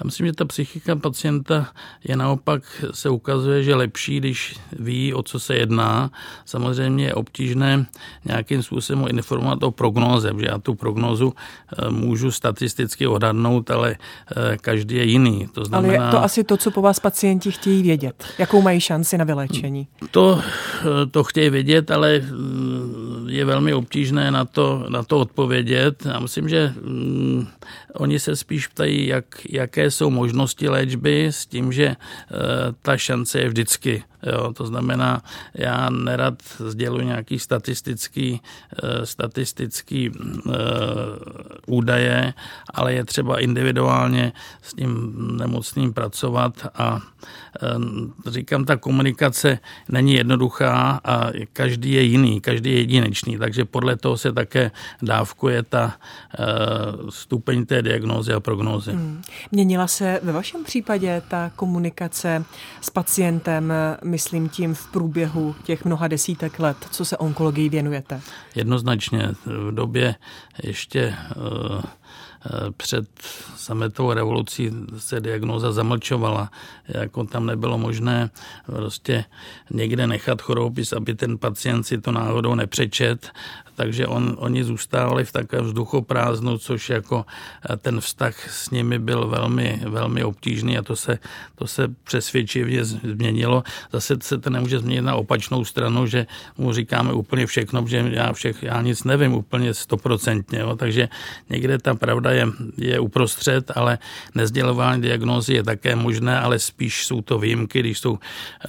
Já 0.00 0.04
myslím, 0.04 0.26
že 0.26 0.32
ta 0.32 0.44
psychika 0.44 0.96
pacienta 0.96 1.68
je 2.04 2.16
naopak, 2.16 2.62
se 2.90 3.10
ukazuje, 3.10 3.62
že 3.62 3.74
lepší, 3.74 4.16
když 4.16 4.56
ví, 4.72 5.14
o 5.14 5.22
co 5.22 5.40
se 5.40 5.56
jedná. 5.56 6.10
Samozřejmě 6.44 7.04
je 7.04 7.14
obtížné 7.14 7.86
nějakým 8.24 8.62
způsobem 8.62 9.06
informovat 9.08 9.62
o 9.62 9.70
prognóze, 9.70 10.32
že 10.40 10.46
já 10.46 10.58
tu 10.58 10.74
prognózu 10.74 11.32
eh, 11.32 11.90
můžu 11.90 12.30
statisticky 12.30 13.06
odhadnout, 13.06 13.70
ale 13.70 13.96
eh, 13.96 14.56
každý 14.60 14.96
je 14.96 15.04
jiný. 15.04 15.48
To 15.52 15.64
znamená, 15.64 15.94
ale 15.94 16.06
je 16.06 16.10
to 16.10 16.22
asi 16.24 16.44
to, 16.44 16.56
co 16.56 16.70
po 16.70 16.82
vás 16.82 17.00
pacienti 17.00 17.50
chtějí 17.50 17.82
vědět. 17.82 18.24
Jakou 18.38 18.62
mají 18.62 18.80
šanci 18.80 19.18
na 19.18 19.24
vyléčení? 19.24 19.88
To, 20.10 20.40
eh, 20.80 21.06
to 21.06 21.24
chtějí 21.24 21.50
vědět, 21.50 21.90
ale 21.90 22.22
je 23.26 23.44
velmi 23.44 23.74
obtížné 23.74 24.30
na 24.30 24.44
to, 24.44 24.86
na 24.88 25.02
to 25.02 25.18
odpovědět. 25.18 26.06
Já 26.06 26.20
myslím, 26.20 26.48
že 26.48 26.72
mm, 26.82 27.46
oni 27.98 28.18
se 28.18 28.36
spíš 28.36 28.66
ptají, 28.66 29.06
jak, 29.06 29.24
jaké 29.50 29.90
jsou 29.90 30.10
možnosti 30.10 30.68
léčby 30.68 31.26
s 31.26 31.46
tím, 31.46 31.72
že 31.72 31.86
eh, 31.86 31.96
ta 32.82 32.96
šance 32.96 33.38
je 33.38 33.48
vždycky 33.48 34.02
Jo, 34.22 34.52
to 34.52 34.66
znamená, 34.66 35.22
já 35.54 35.90
nerad 35.90 36.34
sděluji 36.58 37.06
nějaký 37.06 37.38
statistický, 37.38 38.40
eh, 38.82 39.06
statistický 39.06 40.10
uh, 40.10 40.52
údaje, 41.66 42.34
ale 42.74 42.94
je 42.94 43.04
třeba 43.04 43.40
individuálně 43.40 44.32
s 44.62 44.74
tím 44.74 45.14
nemocným 45.36 45.92
pracovat 45.92 46.66
a 46.74 46.94
uh, 46.94 47.00
říkám, 48.26 48.64
ta 48.64 48.76
komunikace 48.76 49.58
není 49.88 50.14
jednoduchá 50.14 51.00
a 51.04 51.30
každý 51.52 51.92
je 51.92 52.02
jiný, 52.02 52.40
každý 52.40 52.70
je 52.72 52.78
jedinečný, 52.78 53.38
takže 53.38 53.64
podle 53.64 53.96
toho 53.96 54.16
se 54.16 54.32
také 54.32 54.70
dávkuje 55.02 55.62
ta 55.62 55.94
stupeň 57.10 57.66
té 57.66 57.82
diagnózy 57.82 58.32
a 58.32 58.40
prognózy. 58.40 58.92
Hmm. 58.92 59.22
Měnila 59.52 59.86
se 59.86 60.20
ve 60.22 60.32
vašem 60.32 60.64
případě 60.64 61.22
ta 61.28 61.50
komunikace 61.56 62.44
s 62.80 62.90
pacientem 62.90 63.72
myslím 64.06 64.48
tím 64.48 64.74
v 64.74 64.86
průběhu 64.92 65.54
těch 65.64 65.84
mnoha 65.84 66.08
desítek 66.08 66.58
let, 66.58 66.76
co 66.90 67.04
se 67.04 67.16
onkologii 67.16 67.68
věnujete? 67.68 68.20
Jednoznačně 68.54 69.28
v 69.46 69.74
době 69.74 70.14
ještě 70.62 71.14
uh, 71.36 71.80
před 72.76 73.08
sametovou 73.56 74.12
revolucí 74.12 74.70
se 74.98 75.20
diagnoza 75.20 75.72
zamlčovala. 75.72 76.50
Jako 76.88 77.24
tam 77.24 77.46
nebylo 77.46 77.78
možné 77.78 78.30
prostě 78.66 79.24
někde 79.70 80.06
nechat 80.06 80.42
chorobopis, 80.42 80.92
aby 80.92 81.14
ten 81.14 81.38
pacient 81.38 81.84
si 81.84 82.00
to 82.00 82.12
náhodou 82.12 82.54
nepřečet, 82.54 83.30
takže 83.76 84.06
on, 84.06 84.36
oni 84.38 84.64
zůstávali 84.64 85.24
v 85.24 85.32
takové 85.32 85.62
vzduchoprázdnu, 85.62 86.58
což 86.58 86.90
jako 86.90 87.24
eh, 87.70 87.76
ten 87.76 88.00
vztah 88.00 88.50
s 88.50 88.70
nimi 88.70 88.98
byl 88.98 89.28
velmi, 89.28 89.80
velmi 89.86 90.24
obtížný 90.24 90.78
a 90.78 90.82
to 90.82 90.96
se, 90.96 91.18
to 91.54 91.66
se 91.66 91.88
přesvědčivě 92.04 92.84
změnilo. 92.84 93.62
Zase 93.92 94.16
se 94.22 94.38
to 94.38 94.50
nemůže 94.50 94.78
změnit 94.78 95.02
na 95.02 95.14
opačnou 95.14 95.64
stranu, 95.64 96.06
že 96.06 96.26
mu 96.58 96.72
říkáme 96.72 97.12
úplně 97.12 97.46
všechno, 97.46 97.86
že 97.86 98.10
já, 98.12 98.32
všech, 98.32 98.62
já 98.62 98.82
nic 98.82 99.04
nevím 99.04 99.34
úplně 99.34 99.74
stoprocentně, 99.74 100.64
takže 100.76 101.08
někde 101.50 101.78
ta 101.78 101.94
pravda 101.94 102.30
je, 102.30 102.46
je 102.76 103.00
uprostřed, 103.00 103.72
ale 103.74 103.98
nezdělování 104.34 105.02
diagnózy 105.02 105.54
je 105.54 105.62
také 105.62 105.96
možné, 105.96 106.40
ale 106.40 106.58
spíš 106.58 107.06
jsou 107.06 107.22
to 107.22 107.38
výjimky, 107.38 107.80
když 107.80 107.98
jsou 107.98 108.18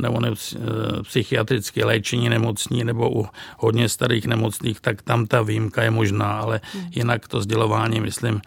nebo 0.01 0.19
ne, 0.19 0.31
eh, 0.31 0.59
psychiatrické 1.03 1.85
léčení 1.85 2.29
nemocní 2.29 2.83
nebo 2.83 3.21
u 3.21 3.25
hodně 3.57 3.89
starých 3.89 4.25
nemocných, 4.25 4.81
tak 4.81 4.96
tam 5.01 5.25
ta 5.25 5.41
výjimka 5.41 5.83
je 5.83 5.91
možná, 5.91 6.39
ale 6.39 6.61
jinak 6.91 7.27
to 7.27 7.41
sdělování, 7.41 8.01
myslím, 8.01 8.41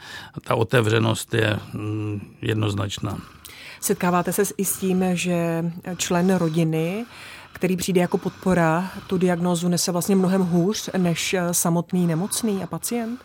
ta 0.45 0.55
otevřenost 0.55 1.35
je 1.35 1.59
mm, 1.73 2.21
jednoznačná. 2.43 3.19
Setkáváte 3.81 4.33
se 4.33 4.43
i 4.57 4.65
s 4.65 4.77
tím, 4.77 5.05
že 5.13 5.65
člen 5.97 6.35
rodiny 6.35 7.07
který 7.53 7.77
přijde 7.77 8.01
jako 8.01 8.19
podpora, 8.19 8.91
tu 9.07 9.19
diagnózu 9.19 9.69
nese 9.69 9.93
vlastně 9.93 10.17
mnohem 10.17 10.43
hůř 10.43 10.91
než 10.97 11.37
samotný 11.53 12.07
nemocný 12.07 12.63
a 12.63 12.67
pacient? 12.67 13.21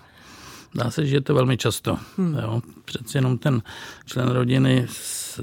Dá 0.76 0.92
se, 0.92 1.06
že 1.06 1.16
je 1.16 1.22
to 1.22 1.34
velmi 1.34 1.58
často. 1.58 1.98
Hmm. 2.18 2.38
Jo. 2.42 2.62
Přeci 2.86 3.18
jenom 3.18 3.38
ten 3.38 3.62
člen 4.06 4.28
rodiny 4.28 4.88
s, 4.90 5.42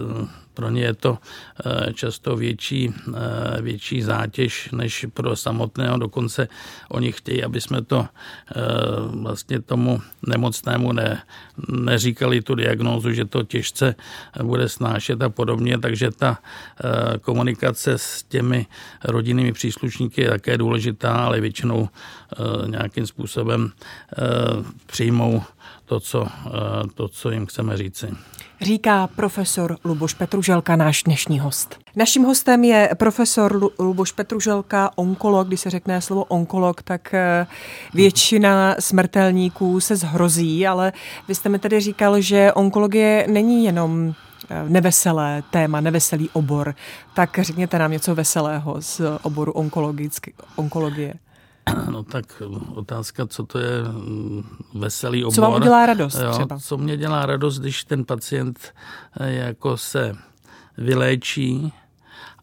pro 0.55 0.71
ně 0.71 0.83
je 0.83 0.95
to 0.95 1.19
eh, 1.67 1.93
často 1.93 2.37
větší, 2.37 2.95
eh, 3.15 3.63
větší 3.63 4.03
zátěž 4.03 4.69
než 4.73 5.07
pro 5.15 5.37
samotného. 5.37 5.99
Dokonce 5.99 6.49
oni 6.89 7.13
chtějí, 7.13 7.45
aby 7.45 7.61
jsme 7.61 7.83
to 7.83 8.07
eh, 8.07 8.61
vlastně 9.23 9.61
tomu 9.61 10.01
nemocnému 10.27 10.93
ne, 10.93 11.23
neříkali 11.69 12.43
tu 12.43 12.55
diagnózu, 12.55 13.13
že 13.13 13.25
to 13.25 13.43
těžce 13.43 13.95
bude 14.43 14.69
snášet 14.69 15.23
a 15.23 15.29
podobně. 15.29 15.79
Takže 15.79 16.11
ta 16.11 16.39
komunikace 17.21 17.99
s 17.99 18.23
těmi 18.29 18.67
rodinnými 19.05 19.53
příslušníky 19.53 20.21
je 20.21 20.31
také 20.31 20.59
důležitá, 20.59 21.13
ale 21.15 21.41
většinou 21.41 21.89
nějakým 22.67 23.07
způsobem 23.07 23.73
přijmou 24.87 25.43
to, 25.93 26.01
co, 26.01 26.27
to, 26.95 27.09
co 27.09 27.31
jim 27.31 27.47
chceme 27.47 27.77
říci 27.77 28.09
říká 28.61 29.07
profesor 29.07 29.79
Luboš 29.85 30.15
Petruželka, 30.15 30.77
náš 30.77 31.03
dnešní 31.03 31.41
host. 31.41 31.79
Naším 31.97 32.23
hostem 32.23 32.65
je 32.65 32.91
profesor 32.99 33.71
Luboš 33.79 34.13
Petruželka, 34.13 34.91
onkolog. 34.97 35.47
Když 35.47 35.61
se 35.61 35.71
řekne 35.71 36.01
slovo 36.01 36.25
onkolog, 36.25 36.83
tak 36.83 37.15
eh, 37.15 37.47
většina 37.95 38.77
smrtelníků 38.79 39.81
se 39.81 39.97
zhrozí, 39.97 40.67
ale 40.67 40.93
vy 41.29 41.35
jste 41.35 41.49
mi 41.49 41.59
tedy 41.59 41.81
říkal, 41.81 42.21
že 42.21 42.53
onkologie 42.53 43.27
není 43.31 43.65
jenom 43.65 44.15
eh, 44.51 44.65
neveselé 44.69 45.43
téma, 45.51 45.81
neveselý 45.81 46.31
obor. 46.33 46.75
Tak 47.15 47.39
řekněte 47.43 47.79
nám 47.79 47.93
něco 47.93 48.15
veselého 48.15 48.77
z 48.81 49.01
oboru 49.23 49.53
onkologie. 50.57 51.15
No 51.91 52.03
tak 52.03 52.43
otázka, 52.75 53.27
co 53.27 53.47
to 53.47 53.59
je 53.59 53.83
mm, 53.83 54.43
veselý 54.75 55.25
obor. 55.25 55.35
Co 55.35 55.43
vám 55.43 55.55
udělá 55.55 55.87
radost 55.87 56.19
jo, 56.25 56.33
třeba? 56.33 56.59
Co 56.59 56.77
mě 56.77 56.97
dělá 56.97 57.27
radost, 57.27 57.59
když 57.59 57.85
ten 57.85 58.05
pacient 58.05 58.75
eh, 59.21 59.33
jako 59.33 59.77
se 59.77 60.17
vyléčí 60.79 61.73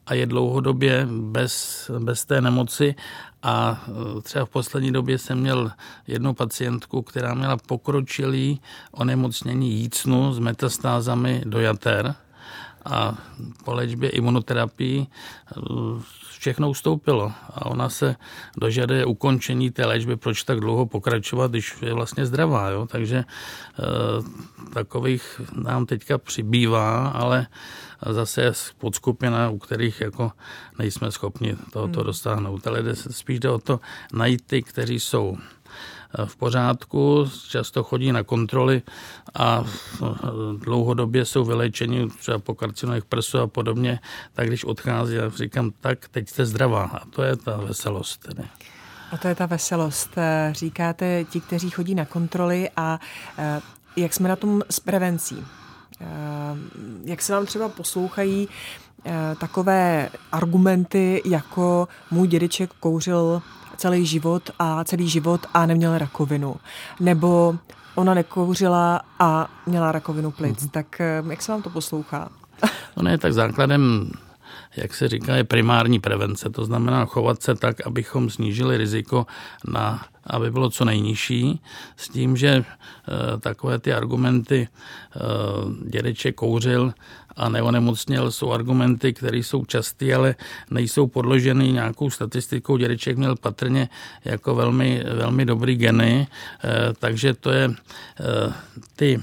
a 0.05 0.13
je 0.13 0.25
dlouhodobě 0.25 1.07
bez, 1.11 1.91
bez 1.99 2.25
té 2.25 2.41
nemoci 2.41 2.95
a 3.43 3.83
eh, 3.88 4.21
třeba 4.21 4.45
v 4.45 4.49
poslední 4.49 4.91
době 4.91 5.17
jsem 5.17 5.39
měl 5.39 5.71
jednu 6.07 6.33
pacientku, 6.33 7.01
která 7.01 7.33
měla 7.33 7.57
pokročilý 7.57 8.61
onemocnění 8.91 9.71
jícnu 9.71 10.33
s 10.33 10.39
metastázami 10.39 11.41
do 11.45 11.59
jater 11.59 12.15
a 12.85 13.17
po 13.63 13.73
léčbě 13.73 14.09
imunoterapii 14.09 15.07
eh, 15.07 15.61
všechno 16.39 16.69
ustoupilo 16.69 17.31
a 17.53 17.65
ona 17.65 17.89
se 17.89 18.15
dožaduje 18.58 19.05
ukončení 19.05 19.72
té 19.72 19.86
léčby, 19.86 20.15
proč 20.15 20.43
tak 20.43 20.60
dlouho 20.60 20.86
pokračovat, 20.86 21.51
když 21.51 21.75
je 21.81 21.93
vlastně 21.93 22.25
zdravá. 22.25 22.69
Jo? 22.69 22.88
Takže 22.88 23.17
e, 23.17 23.25
takových 24.74 25.41
nám 25.53 25.86
teďka 25.86 26.17
přibývá, 26.17 27.08
ale 27.08 27.48
zase 28.10 28.41
je 28.41 28.51
podskupina, 28.77 29.50
u 29.50 29.58
kterých 29.58 30.01
jako 30.01 30.31
nejsme 30.79 31.12
schopni 31.12 31.55
tohoto 31.74 32.00
hmm. 32.00 32.08
dostáhnout. 32.08 32.67
Ale 32.67 32.84
jde, 32.84 32.96
spíš 32.96 33.39
jde 33.39 33.50
o 33.50 33.60
to 33.60 33.79
najít 34.13 34.41
ty, 34.48 34.63
kteří 34.63 35.00
jsou 35.00 35.38
v 36.25 36.35
pořádku, 36.35 37.29
často 37.49 37.83
chodí 37.83 38.11
na 38.11 38.23
kontroly 38.23 38.81
a 39.33 39.63
dlouhodobě 40.57 41.25
jsou 41.25 41.45
vylečeni 41.45 42.09
třeba 42.19 42.39
po 42.39 42.55
karcinomech 42.55 43.05
prsu 43.05 43.39
a 43.39 43.47
podobně, 43.47 43.99
tak 44.33 44.47
když 44.47 44.65
odchází, 44.65 45.15
já 45.15 45.29
říkám, 45.29 45.71
tak 45.81 46.07
teď 46.07 46.29
jste 46.29 46.45
zdravá 46.45 46.83
a 46.83 47.05
to 47.05 47.23
je 47.23 47.35
ta 47.35 47.57
veselost. 47.57 48.21
Tedy. 48.21 48.43
A 49.11 49.17
to 49.17 49.27
je 49.27 49.35
ta 49.35 49.45
veselost. 49.45 50.15
Říkáte 50.51 51.23
ti, 51.23 51.41
kteří 51.41 51.69
chodí 51.69 51.95
na 51.95 52.05
kontroly 52.05 52.69
a 52.77 52.99
eh, 53.37 53.61
jak 53.95 54.13
jsme 54.13 54.29
na 54.29 54.35
tom 54.35 54.61
s 54.69 54.79
prevencí? 54.79 55.45
Eh, 56.01 56.05
jak 57.05 57.21
se 57.21 57.33
vám 57.33 57.45
třeba 57.45 57.69
poslouchají 57.69 58.49
eh, 59.05 59.35
takové 59.39 60.09
argumenty, 60.31 61.21
jako 61.25 61.87
můj 62.11 62.27
dědeček 62.27 62.73
kouřil 62.79 63.41
celý 63.79 64.05
život 64.05 64.50
a 64.59 64.83
celý 64.83 65.09
život 65.09 65.41
a 65.53 65.65
neměl 65.65 65.98
rakovinu. 65.98 66.55
Nebo 67.00 67.55
ona 67.95 68.13
nekouřila 68.13 69.01
a 69.19 69.50
měla 69.65 69.91
rakovinu 69.91 70.31
plic. 70.31 70.59
Hmm. 70.59 70.69
Tak 70.69 71.01
eh, 71.01 71.24
jak 71.29 71.41
se 71.41 71.51
vám 71.51 71.62
to 71.62 71.69
poslouchá? 71.69 72.29
No 72.98 73.03
ne, 73.03 73.17
tak 73.17 73.33
základem 73.33 74.12
jak 74.77 74.93
se 74.93 75.07
říká, 75.07 75.36
je 75.36 75.43
primární 75.43 76.00
prevence. 76.00 76.50
To 76.50 76.65
znamená 76.65 77.05
chovat 77.05 77.43
se 77.43 77.55
tak, 77.55 77.88
abychom 77.88 78.29
snížili 78.29 78.77
riziko 78.77 79.27
na 79.67 80.05
aby 80.29 80.51
bylo 80.51 80.69
co 80.69 80.86
nejnižší, 80.86 81.62
s 81.98 82.09
tím, 82.09 82.38
že 82.38 82.50
e, 82.50 82.63
takové 83.39 83.79
ty 83.79 83.93
argumenty 83.93 84.67
e, 84.67 84.69
dědeček 85.89 86.36
kouřil 86.36 86.93
a 87.39 87.50
neonemocněl 87.50 88.31
jsou 88.31 88.51
argumenty, 88.51 89.13
které 89.13 89.38
jsou 89.38 89.65
časté, 89.65 90.13
ale 90.13 90.36
nejsou 90.72 91.08
podloženy 91.08 91.72
nějakou 91.72 92.10
statistikou. 92.10 92.77
Dědeček 92.77 93.17
měl 93.17 93.36
patrně 93.36 93.89
jako 94.25 94.55
velmi, 94.55 95.03
velmi 95.13 95.46
dobrý 95.46 95.75
geny, 95.75 96.27
e, 96.63 96.93
takže 97.00 97.34
to 97.34 97.51
je 97.51 97.72
ty 98.96 99.19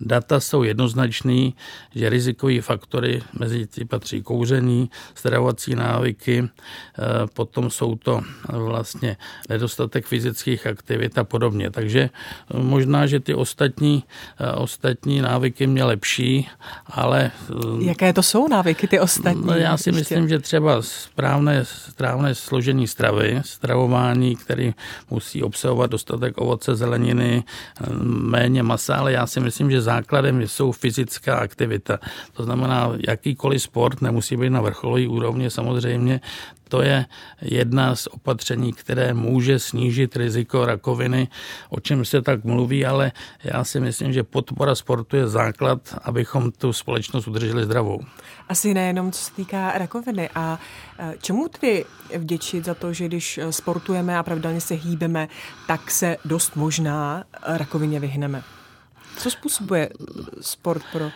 Data 0.00 0.40
jsou 0.40 0.62
jednoznačný, 0.62 1.54
že 1.94 2.08
rizikové 2.08 2.60
faktory 2.60 3.22
mezi 3.38 3.66
ty 3.66 3.84
patří 3.84 4.22
kouření, 4.22 4.90
stravovací 5.14 5.74
návyky, 5.74 6.48
eh, 6.48 7.02
potom 7.34 7.70
jsou 7.70 7.96
to 7.96 8.20
vlastně 8.48 9.16
nedostatek 9.48 10.06
fyzických 10.06 10.66
aktivit 10.66 11.18
a 11.18 11.24
podobně. 11.24 11.70
Takže 11.70 12.00
eh, 12.00 12.58
možná, 12.58 13.06
že 13.06 13.20
ty 13.20 13.34
ostatní, 13.34 14.04
eh, 14.40 14.52
ostatní 14.52 15.20
návyky 15.20 15.66
mě 15.66 15.84
lepší, 15.84 16.48
ale... 16.86 17.30
Jaké 17.80 18.12
to 18.12 18.22
jsou 18.22 18.48
návyky, 18.48 18.88
ty 18.88 19.00
ostatní? 19.00 19.46
No, 19.46 19.54
já 19.54 19.76
si 19.76 19.92
myslím, 19.92 20.28
že 20.28 20.38
třeba 20.38 20.82
správné, 20.82 21.64
správné 21.64 22.34
složení 22.34 22.86
stravy, 22.86 23.40
stravování, 23.44 24.36
který 24.36 24.74
musí 25.10 25.42
obsahovat 25.42 25.90
dostatek 25.90 26.38
ovoce, 26.38 26.76
zeleniny, 26.76 27.44
méně 28.04 28.62
masa, 28.62 28.96
ale 28.96 29.12
já 29.12 29.26
si 29.26 29.40
myslím, 29.40 29.70
že 29.70 29.82
základem 29.90 30.42
jsou 30.42 30.72
fyzická 30.72 31.36
aktivita. 31.36 31.98
To 32.32 32.44
znamená, 32.44 32.92
jakýkoliv 33.08 33.62
sport 33.62 34.02
nemusí 34.02 34.36
být 34.36 34.50
na 34.50 34.60
vrcholové 34.60 35.08
úrovni 35.08 35.50
samozřejmě, 35.50 36.20
to 36.70 36.82
je 36.82 37.06
jedna 37.42 37.96
z 37.96 38.06
opatření, 38.06 38.72
které 38.72 39.14
může 39.14 39.58
snížit 39.58 40.16
riziko 40.16 40.66
rakoviny, 40.66 41.28
o 41.70 41.80
čem 41.80 42.04
se 42.04 42.22
tak 42.22 42.44
mluví, 42.44 42.86
ale 42.86 43.12
já 43.44 43.64
si 43.64 43.80
myslím, 43.80 44.12
že 44.12 44.22
podpora 44.22 44.74
sportu 44.74 45.16
je 45.16 45.26
základ, 45.26 45.80
abychom 46.02 46.52
tu 46.52 46.72
společnost 46.72 47.26
udrželi 47.26 47.64
zdravou. 47.64 48.00
Asi 48.48 48.74
nejenom 48.74 49.12
co 49.12 49.20
se 49.20 49.32
týká 49.34 49.78
rakoviny. 49.78 50.30
A 50.34 50.58
e, 50.98 51.14
čemu 51.22 51.48
ty 51.48 51.84
vděčit 52.18 52.64
za 52.64 52.74
to, 52.74 52.92
že 52.92 53.06
když 53.06 53.40
sportujeme 53.50 54.18
a 54.18 54.22
pravidelně 54.22 54.60
se 54.60 54.74
hýbeme, 54.74 55.28
tak 55.66 55.90
se 55.90 56.16
dost 56.24 56.56
možná 56.56 57.24
rakovině 57.42 58.00
vyhneme? 58.00 58.59
Co 59.20 59.30
způsobuje 59.30 59.90
sport 60.40 60.82
pro 60.92 61.10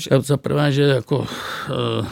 že... 0.00 0.10
Za 0.20 0.36
prvé, 0.36 0.72
že 0.72 0.82
jako 0.82 1.26
e, 1.26 2.06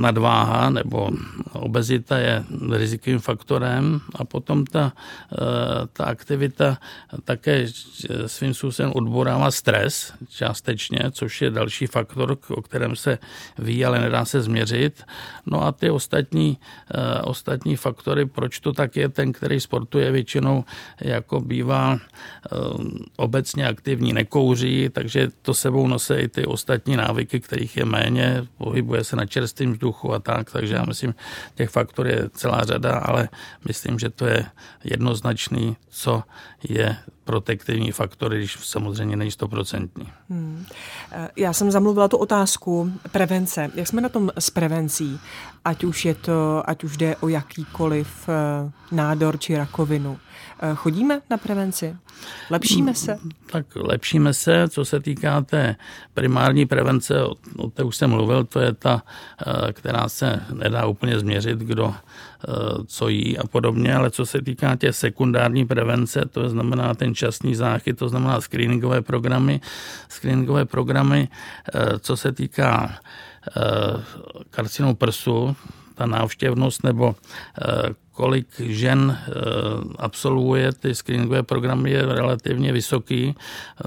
nadváha 0.00 0.70
nebo 0.70 1.10
obezita 1.52 2.18
je 2.18 2.44
rizikovým 2.70 3.18
faktorem 3.18 4.00
a 4.14 4.24
potom 4.24 4.66
ta, 4.66 4.92
e, 5.32 5.86
ta 5.92 6.04
aktivita 6.04 6.78
také 7.24 7.66
svým 8.26 8.54
způsobem 8.54 8.92
odborává 8.94 9.50
stres 9.50 10.12
částečně, 10.28 10.98
což 11.10 11.42
je 11.42 11.50
další 11.50 11.86
faktor, 11.86 12.38
o 12.48 12.62
kterém 12.62 12.96
se 12.96 13.18
ví, 13.58 13.84
ale 13.84 14.00
nedá 14.00 14.24
se 14.24 14.42
změřit. 14.42 15.04
No 15.46 15.62
a 15.62 15.72
ty 15.72 15.90
ostatní, 15.90 16.58
e, 16.94 17.22
ostatní 17.22 17.76
faktory, 17.76 18.26
proč 18.26 18.60
to 18.60 18.72
tak 18.72 18.96
je, 18.96 19.08
ten, 19.08 19.32
který 19.32 19.60
sportuje 19.60 20.12
většinou 20.12 20.64
jako 21.00 21.40
bývá 21.40 21.98
obecně 23.16 23.66
aktivní, 23.66 24.12
nekouří, 24.12 24.88
takže 24.92 25.28
to 25.42 25.54
sebou 25.54 25.86
nosí 25.86 26.14
i 26.14 26.28
ty 26.28 26.46
ostatní 26.46 26.71
ostatní 26.72 26.96
návyky, 26.96 27.40
kterých 27.40 27.76
je 27.76 27.84
méně, 27.84 28.46
pohybuje 28.58 29.04
se 29.04 29.16
na 29.16 29.26
čerstvém 29.26 29.72
vzduchu 29.72 30.14
a 30.14 30.18
tak, 30.18 30.50
takže 30.50 30.74
já 30.74 30.84
myslím, 30.84 31.14
těch 31.54 31.70
faktorů 31.70 32.08
je 32.08 32.30
celá 32.34 32.64
řada, 32.64 32.98
ale 32.98 33.28
myslím, 33.68 33.98
že 33.98 34.10
to 34.10 34.26
je 34.26 34.46
jednoznačný, 34.84 35.76
co 35.88 36.22
je 36.68 36.96
protektivní 37.24 37.92
faktor, 37.92 38.34
když 38.34 38.58
samozřejmě 38.60 39.16
není 39.16 39.30
stoprocentní. 39.30 40.08
Hmm. 40.30 40.66
Já 41.36 41.52
jsem 41.52 41.70
zamluvila 41.70 42.08
tu 42.08 42.16
otázku 42.16 42.92
prevence. 43.12 43.70
Jak 43.74 43.88
jsme 43.88 44.00
na 44.00 44.08
tom 44.08 44.30
s 44.38 44.50
prevencí? 44.50 45.20
Ať 45.64 45.84
už 45.84 46.04
je 46.04 46.14
to, 46.14 46.62
ať 46.66 46.84
už 46.84 46.96
jde 46.96 47.16
o 47.16 47.28
jakýkoliv 47.28 48.28
eh, 48.28 48.70
nádor 48.92 49.38
či 49.38 49.56
rakovinu. 49.56 50.18
Eh, 50.60 50.74
chodíme 50.74 51.20
na 51.30 51.36
prevenci? 51.36 51.96
Lepšíme 52.50 52.94
se? 52.94 53.18
Tak 53.52 53.66
lepšíme 53.76 54.34
se, 54.34 54.68
co 54.68 54.84
se 54.84 55.00
týká 55.00 55.40
té 55.40 55.76
primární 56.14 56.66
prevence, 56.66 57.22
o, 57.22 57.34
o 57.56 57.70
té 57.70 57.82
už 57.82 57.96
jsem 57.96 58.10
mluvil, 58.10 58.44
to 58.44 58.60
je 58.60 58.72
ta, 58.72 59.02
eh, 59.46 59.72
která 59.72 60.08
se 60.08 60.40
nedá 60.52 60.86
úplně 60.86 61.18
změřit, 61.18 61.58
kdo 61.58 61.94
eh, 61.94 62.52
co 62.86 63.08
jí 63.08 63.38
a 63.38 63.46
podobně, 63.46 63.94
ale 63.94 64.10
co 64.10 64.26
se 64.26 64.42
týká 64.42 64.76
té 64.76 64.92
sekundární 64.92 65.66
prevence, 65.66 66.24
to 66.30 66.48
znamená 66.48 66.94
ten 66.94 67.14
časný 67.14 67.54
záchyt, 67.54 67.98
to 67.98 68.08
znamená 68.08 68.40
screeningové 68.40 69.02
programy, 69.02 69.60
screeningové 70.08 70.64
programy, 70.64 71.28
co 72.00 72.16
se 72.16 72.32
týká 72.32 72.98
karcinou 74.50 74.94
prsu, 74.94 75.56
ta 75.94 76.06
návštěvnost 76.06 76.84
nebo 76.84 77.14
kolik 78.12 78.46
žen 78.60 79.18
eh, 79.18 79.32
absolvuje 79.98 80.72
ty 80.72 80.94
screeningové 80.94 81.42
programy, 81.42 81.90
je 81.90 82.06
relativně 82.06 82.72
vysoký. 82.72 83.34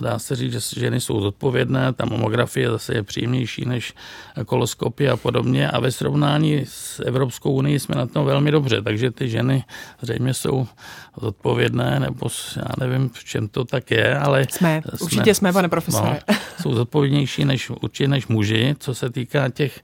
Dá 0.02 0.20
se 0.20 0.36
říct, 0.36 0.52
že 0.52 0.80
ženy 0.80 1.02
jsou 1.02 1.22
zodpovědné, 1.22 1.94
ta 1.94 2.06
mamografie 2.06 2.70
zase 2.70 2.94
je 2.94 3.04
příjemnější 3.04 3.66
než 3.66 3.94
koloskopy 4.46 5.10
a 5.10 5.18
podobně. 5.18 5.70
A 5.70 5.80
ve 5.80 5.92
srovnání 5.92 6.66
s 6.66 7.00
Evropskou 7.06 7.52
unii 7.52 7.80
jsme 7.80 7.96
na 7.96 8.06
tom 8.06 8.26
velmi 8.26 8.52
dobře, 8.52 8.82
takže 8.82 9.12
ty 9.12 9.30
ženy 9.30 9.64
zřejmě 10.02 10.34
jsou 10.34 10.68
zodpovědné, 11.22 12.00
nebo 12.00 12.30
já 12.56 12.86
nevím, 12.86 13.10
v 13.10 13.24
čem 13.24 13.48
to 13.48 13.66
tak 13.66 13.92
je, 13.92 14.18
ale... 14.18 14.48
Jsme, 14.50 14.82
jsme 14.86 15.00
určitě 15.02 15.34
jsme, 15.34 15.54
pane 15.54 15.70
profesore. 15.70 16.20
No, 16.30 16.36
jsou 16.62 16.74
zodpovědnější 16.74 17.46
než, 17.46 17.70
určitě 17.70 18.08
než 18.08 18.28
muži, 18.28 18.76
co 18.80 18.96
se 18.96 19.10
týká 19.10 19.50
těch 19.50 19.80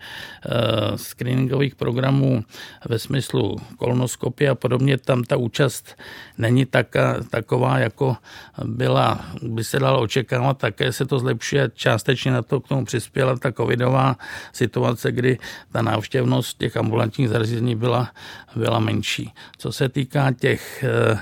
uh, 0.45 0.95
screeningových 0.95 1.75
programů 1.75 2.43
ve 2.89 2.99
smyslu 2.99 3.58
kolonoskopy 3.77 4.40
Evropě 4.41 4.49
a 4.49 4.56
podobně, 4.56 4.97
tam 4.97 5.23
ta 5.23 5.38
účast 5.38 5.95
není 6.38 6.65
tak, 6.65 6.88
taková, 7.30 7.80
jako 7.80 8.17
byla, 8.65 9.25
by 9.41 9.63
se 9.63 9.80
dalo 9.80 10.01
očekávat, 10.01 10.58
také 10.58 10.93
se 10.93 11.06
to 11.06 11.19
zlepšuje. 11.19 11.71
Částečně 11.73 12.32
na 12.32 12.41
to 12.41 12.60
k 12.60 12.67
tomu 12.67 12.86
přispěla 12.86 13.38
ta 13.38 13.51
covidová 13.51 14.17
situace, 14.54 15.12
kdy 15.12 15.38
ta 15.71 15.82
návštěvnost 15.82 16.58
těch 16.58 16.77
ambulantních 16.77 17.30
zařízení 17.30 17.75
byla, 17.75 18.10
byla 18.56 18.80
menší. 18.80 19.34
Co 19.58 19.71
se 19.71 19.89
týká 19.89 20.32
těch 20.32 20.84
e, 20.84 20.89
e, 20.89 21.19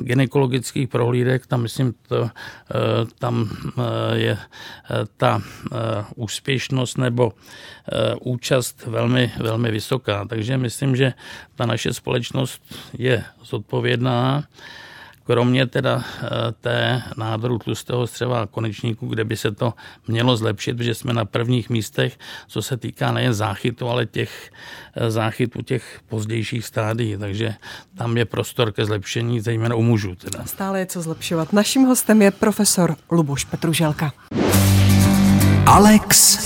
gynekologických 0.00 0.88
prohlídek, 0.88 1.46
tam 1.46 1.62
myslím, 1.62 1.94
to, 2.08 2.24
e, 2.24 2.30
tam 3.18 3.50
je 4.12 4.38
ta 5.16 5.42
úspěšnost 6.16 6.98
nebo 6.98 7.32
účast 8.20 8.86
velmi, 8.86 9.32
velmi 9.38 9.70
vysoká. 9.70 10.24
Takže 10.24 10.58
myslím, 10.58 10.96
že 10.96 11.12
ta 11.56 11.66
naše 11.66 11.92
společnost 11.92 12.62
je 12.98 13.24
zodpovědná 13.44 14.44
kromě 15.26 15.66
teda 15.66 16.04
eh, 16.22 16.28
té 16.60 17.02
nádoru 17.16 17.58
tlustého 17.58 18.06
střeva 18.06 18.46
konečníku, 18.46 19.06
kde 19.06 19.24
by 19.24 19.36
se 19.36 19.52
to 19.52 19.74
mělo 20.08 20.36
zlepšit, 20.36 20.76
protože 20.76 20.94
jsme 20.94 21.12
na 21.12 21.24
prvních 21.24 21.70
místech, 21.70 22.18
co 22.46 22.62
se 22.62 22.76
týká 22.76 23.12
nejen 23.12 23.34
záchytu, 23.34 23.88
ale 23.88 24.06
těch 24.06 24.50
eh, 24.94 25.10
záchytů 25.10 25.62
těch 25.62 26.00
pozdějších 26.08 26.64
stádií, 26.64 27.16
takže 27.16 27.54
tam 27.98 28.16
je 28.16 28.24
prostor 28.24 28.72
ke 28.72 28.84
zlepšení, 28.84 29.40
zejména 29.40 29.74
u 29.74 29.82
mužů. 29.82 30.14
Teda. 30.14 30.44
Stále 30.44 30.78
je 30.78 30.86
co 30.86 31.02
zlepšovat. 31.02 31.52
Naším 31.52 31.82
hostem 31.82 32.22
je 32.22 32.30
profesor 32.30 32.96
Luboš 33.10 33.44
Petruželka. 33.44 34.12
Alex 35.66 36.38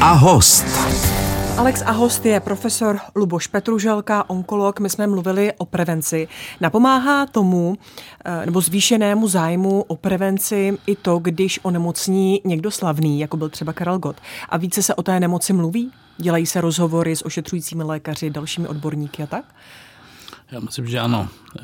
a 0.00 0.12
host. 0.12 1.15
Alex 1.58 1.82
a 1.82 1.90
host 1.90 2.26
je 2.26 2.40
profesor 2.40 2.98
Luboš 3.14 3.46
Petruželka, 3.46 4.30
onkolog. 4.30 4.80
My 4.80 4.90
jsme 4.90 5.06
mluvili 5.06 5.52
o 5.58 5.64
prevenci. 5.64 6.28
Napomáhá 6.60 7.26
tomu, 7.26 7.76
eh, 8.24 8.46
nebo 8.46 8.60
zvýšenému 8.60 9.28
zájmu 9.28 9.82
o 9.82 9.96
prevenci 9.96 10.78
i 10.86 10.96
to, 10.96 11.18
když 11.18 11.60
onemocní 11.62 12.40
někdo 12.44 12.70
slavný, 12.70 13.20
jako 13.20 13.36
byl 13.36 13.48
třeba 13.48 13.72
Karel 13.72 13.98
Gott. 13.98 14.16
A 14.48 14.56
více 14.56 14.82
se 14.82 14.94
o 14.94 15.02
té 15.02 15.20
nemoci 15.20 15.52
mluví? 15.52 15.92
Dělají 16.18 16.46
se 16.46 16.60
rozhovory 16.60 17.16
s 17.16 17.24
ošetřujícími 17.26 17.82
lékaři, 17.82 18.30
dalšími 18.30 18.68
odborníky 18.68 19.22
a 19.22 19.26
tak? 19.26 19.44
Já 20.50 20.60
myslím, 20.60 20.86
že 20.86 21.00
ano. 21.00 21.28
Eh, 21.58 21.62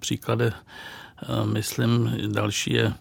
příklady 0.00 0.52
Myslím, 1.44 2.16
další 2.32 2.72
je 2.72 2.92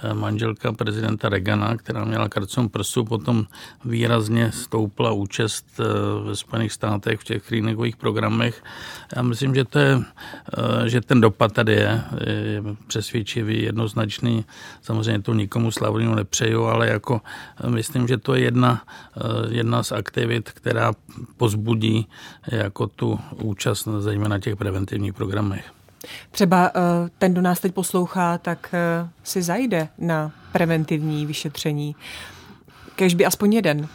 eh, 0.00 0.14
manželka 0.14 0.72
prezidenta 0.72 1.28
Regana, 1.28 1.76
která 1.76 2.04
měla 2.04 2.28
karcom 2.28 2.68
prsu, 2.68 3.04
potom 3.04 3.46
výrazně 3.84 4.52
stoupla 4.52 5.12
účast 5.12 5.66
eh, 5.80 5.84
ve 6.24 6.36
Spojených 6.36 6.72
státech 6.72 7.20
v 7.20 7.24
těch 7.24 7.42
screeningových 7.42 7.96
programech. 7.96 8.62
Já 9.16 9.22
myslím, 9.22 9.54
že, 9.54 9.64
to 9.64 9.78
je, 9.78 9.98
eh, 10.58 10.88
že 10.88 11.00
ten 11.00 11.20
dopad 11.20 11.52
tady 11.52 11.72
je, 11.72 12.02
je 12.26 12.62
přesvědčivý, 12.86 13.62
jednoznačný. 13.62 14.44
Samozřejmě 14.82 15.22
to 15.22 15.34
nikomu 15.34 15.70
slavnému 15.70 16.14
nepřeju, 16.14 16.64
ale 16.64 16.88
jako 16.88 17.20
myslím, 17.66 18.08
že 18.08 18.18
to 18.18 18.34
je 18.34 18.40
jedna, 18.40 18.82
jedna 19.48 19.82
z 19.82 19.92
aktivit, 19.92 20.50
která 20.50 20.92
pozbudí 21.36 22.08
jako 22.46 22.86
tu 22.86 23.20
účast 23.42 23.88
zejména 23.98 24.38
těch 24.38 24.56
preventivních 24.56 25.14
programech. 25.14 25.75
Třeba 26.30 26.74
uh, 26.74 26.82
ten, 27.18 27.32
kdo 27.32 27.42
nás 27.42 27.60
teď 27.60 27.74
poslouchá, 27.74 28.38
tak 28.38 28.74
uh, 29.02 29.08
si 29.24 29.42
zajde 29.42 29.88
na 29.98 30.32
preventivní 30.52 31.26
vyšetření. 31.26 31.96
Kež 32.96 33.14
by 33.14 33.26
aspoň 33.26 33.52
jeden. 33.52 33.88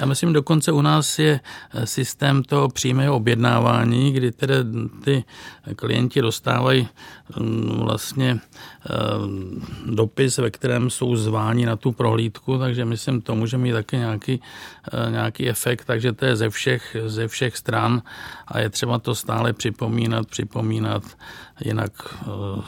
Já 0.00 0.06
myslím, 0.06 0.32
dokonce 0.32 0.72
u 0.72 0.80
nás 0.80 1.18
je 1.18 1.40
eh, 1.74 1.86
systém 1.86 2.42
toho 2.42 2.68
přímého 2.68 3.16
objednávání, 3.16 4.12
kdy 4.12 4.32
tedy 4.32 4.54
ty 5.04 5.24
klienti 5.76 6.20
dostávají 6.20 6.88
mm, 7.40 7.80
vlastně 7.80 8.38
dopis, 9.86 10.38
ve 10.38 10.50
kterém 10.50 10.90
jsou 10.90 11.16
zváni 11.16 11.66
na 11.66 11.76
tu 11.76 11.92
prohlídku, 11.92 12.58
takže 12.58 12.84
myslím, 12.84 13.20
to 13.20 13.34
může 13.34 13.58
mít 13.58 13.72
taky 13.72 13.96
nějaký, 13.96 14.40
nějaký 15.10 15.48
efekt, 15.48 15.84
takže 15.84 16.12
to 16.12 16.24
je 16.24 16.36
ze 16.36 16.50
všech, 16.50 16.96
ze 17.06 17.28
všech 17.28 17.56
stran 17.56 18.02
a 18.48 18.60
je 18.60 18.70
třeba 18.70 18.98
to 18.98 19.14
stále 19.14 19.52
připomínat, 19.52 20.26
připomínat 20.26 21.02
jinak 21.60 21.92
eh, 22.22 22.62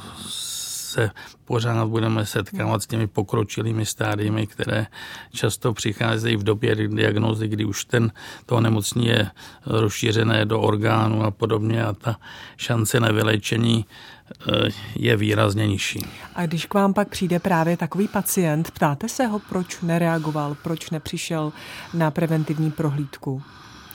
se 0.89 1.11
pořád 1.45 1.89
budeme 1.89 2.27
setkávat 2.27 2.83
s 2.83 2.87
těmi 2.87 3.07
pokročilými 3.07 3.87
stádiemi, 3.87 4.47
které 4.47 4.87
často 5.33 5.73
přicházejí 5.73 6.37
v 6.37 6.43
době 6.43 6.75
diagnózy, 6.75 7.49
kdy 7.49 7.65
už 7.65 7.85
ten, 7.85 8.13
to 8.47 8.61
nemocní 8.61 9.07
je 9.07 9.31
rozšířené 9.67 10.45
do 10.45 10.61
orgánů 10.61 11.25
a 11.25 11.31
podobně 11.31 11.85
a 11.85 11.93
ta 11.93 12.17
šance 12.57 13.01
na 13.01 13.13
vylečení 13.13 13.87
eh, 13.87 14.69
je 14.97 15.17
výrazně 15.17 15.67
nižší. 15.67 16.07
A 16.35 16.47
když 16.47 16.67
k 16.67 16.75
vám 16.75 16.95
pak 16.95 17.09
přijde 17.09 17.39
právě 17.39 17.77
takový 17.77 18.09
pacient, 18.09 18.71
ptáte 18.71 19.09
se 19.09 19.27
ho, 19.27 19.39
proč 19.39 19.81
nereagoval, 19.81 20.57
proč 20.63 20.91
nepřišel 20.91 21.53
na 21.95 22.11
preventivní 22.11 22.71
prohlídku? 22.71 23.43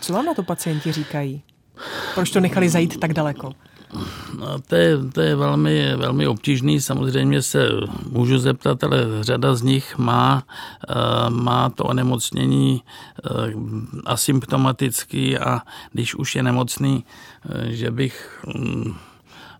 Co 0.02 0.14
vám 0.14 0.26
na 0.26 0.34
to 0.34 0.44
pacienti 0.44 0.92
říkají? 0.92 1.44
Proč 2.16 2.30
to 2.30 2.40
nechali 2.40 2.70
zajít 2.70 3.00
tak 3.00 3.14
daleko? 3.14 3.52
No, 4.40 4.60
to 4.68 4.76
je, 4.76 4.98
to 5.14 5.22
je 5.22 5.36
velmi, 5.36 5.96
velmi 5.96 6.28
obtížný. 6.28 6.82
Samozřejmě 6.82 7.42
se 7.42 7.70
můžu 8.10 8.38
zeptat, 8.38 8.84
ale 8.84 8.98
řada 9.22 9.56
z 9.56 9.62
nich 9.62 9.98
má, 9.98 10.44
eh, 10.90 11.30
má 11.30 11.70
to 11.70 11.84
onemocnění 11.84 12.82
eh, 12.84 13.30
asymptomatický 14.06 15.38
a 15.38 15.62
když 15.92 16.16
už 16.16 16.36
je 16.36 16.44
nemocný, 16.44 17.06
eh, 17.50 17.72
že 17.72 17.92
bych 17.92 18.46
hm, 18.48 18.94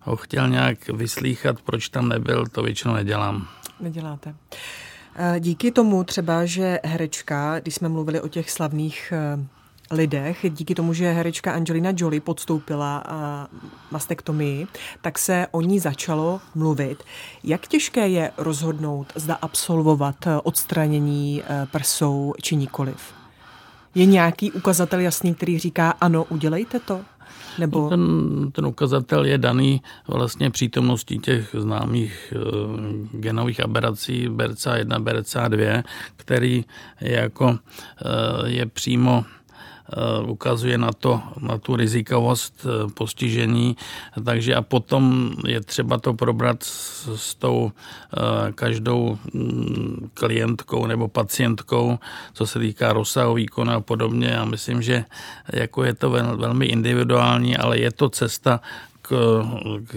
ho 0.02 0.16
chtěl 0.16 0.48
nějak 0.48 0.88
vyslýchat, 0.88 1.60
proč 1.60 1.88
tam 1.88 2.08
nebyl, 2.08 2.46
to 2.46 2.62
většinou 2.62 2.94
nedělám. 2.94 3.46
Neděláte. 3.80 4.34
Díky 5.38 5.70
tomu 5.70 6.04
třeba, 6.04 6.44
že 6.44 6.80
herečka, 6.84 7.60
když 7.60 7.74
jsme 7.74 7.88
mluvili 7.88 8.20
o 8.20 8.28
těch 8.28 8.50
slavných 8.50 9.12
lidech, 9.94 10.46
díky 10.50 10.74
tomu, 10.74 10.92
že 10.92 11.12
herečka 11.12 11.52
Angelina 11.52 11.92
Jolie 11.96 12.20
podstoupila 12.20 13.04
mastektomii, 13.90 14.66
tak 15.00 15.18
se 15.18 15.46
o 15.50 15.60
ní 15.60 15.78
začalo 15.78 16.40
mluvit. 16.54 17.04
Jak 17.44 17.66
těžké 17.66 18.08
je 18.08 18.30
rozhodnout, 18.36 19.12
zda 19.14 19.34
absolvovat 19.34 20.26
e, 20.26 20.40
odstranění 20.40 21.42
e, 21.42 21.66
prsou 21.66 22.34
či 22.42 22.56
nikoliv? 22.56 23.14
Je 23.94 24.06
nějaký 24.06 24.52
ukazatel 24.52 25.00
jasný, 25.00 25.34
který 25.34 25.58
říká, 25.58 25.90
ano, 25.90 26.24
udělejte 26.24 26.80
to? 26.80 27.00
Nebo... 27.58 27.82
No, 27.82 27.88
ten, 27.88 28.06
ten 28.52 28.66
ukazatel 28.66 29.24
je 29.24 29.38
daný 29.38 29.82
vlastně 30.08 30.50
přítomností 30.50 31.18
těch 31.18 31.54
známých 31.58 32.34
uh, 32.36 33.20
genových 33.20 33.60
aberací 33.60 34.28
BRCA1, 34.28 35.04
BRCA2, 35.04 35.84
který 36.16 36.64
jako 37.00 37.46
uh, 37.46 37.58
je 38.44 38.66
přímo 38.66 39.24
ukazuje 40.26 40.78
na, 40.78 40.92
to, 40.92 41.20
na 41.40 41.58
tu 41.58 41.76
rizikovost 41.76 42.66
eh, 42.66 42.90
postižení, 42.94 43.76
takže 44.24 44.54
a 44.54 44.62
potom 44.62 45.30
je 45.46 45.60
třeba 45.60 45.98
to 45.98 46.14
probrat 46.14 46.62
s, 46.62 47.08
s 47.16 47.34
tou 47.34 47.72
eh, 47.72 48.52
každou 48.52 49.18
mm, 49.32 50.10
klientkou 50.14 50.86
nebo 50.86 51.08
pacientkou, 51.08 51.98
co 52.32 52.46
se 52.46 52.58
týká 52.58 52.92
rozsahu 52.92 53.34
výkonu 53.34 53.72
a 53.72 53.80
podobně. 53.80 54.28
Já 54.28 54.44
myslím, 54.44 54.82
že 54.82 55.04
jako 55.52 55.84
je 55.84 55.94
to 55.94 56.10
velmi 56.10 56.66
individuální, 56.66 57.56
ale 57.56 57.78
je 57.78 57.92
to 57.92 58.08
cesta 58.08 58.60
k, 59.08 59.42
k 59.84 59.94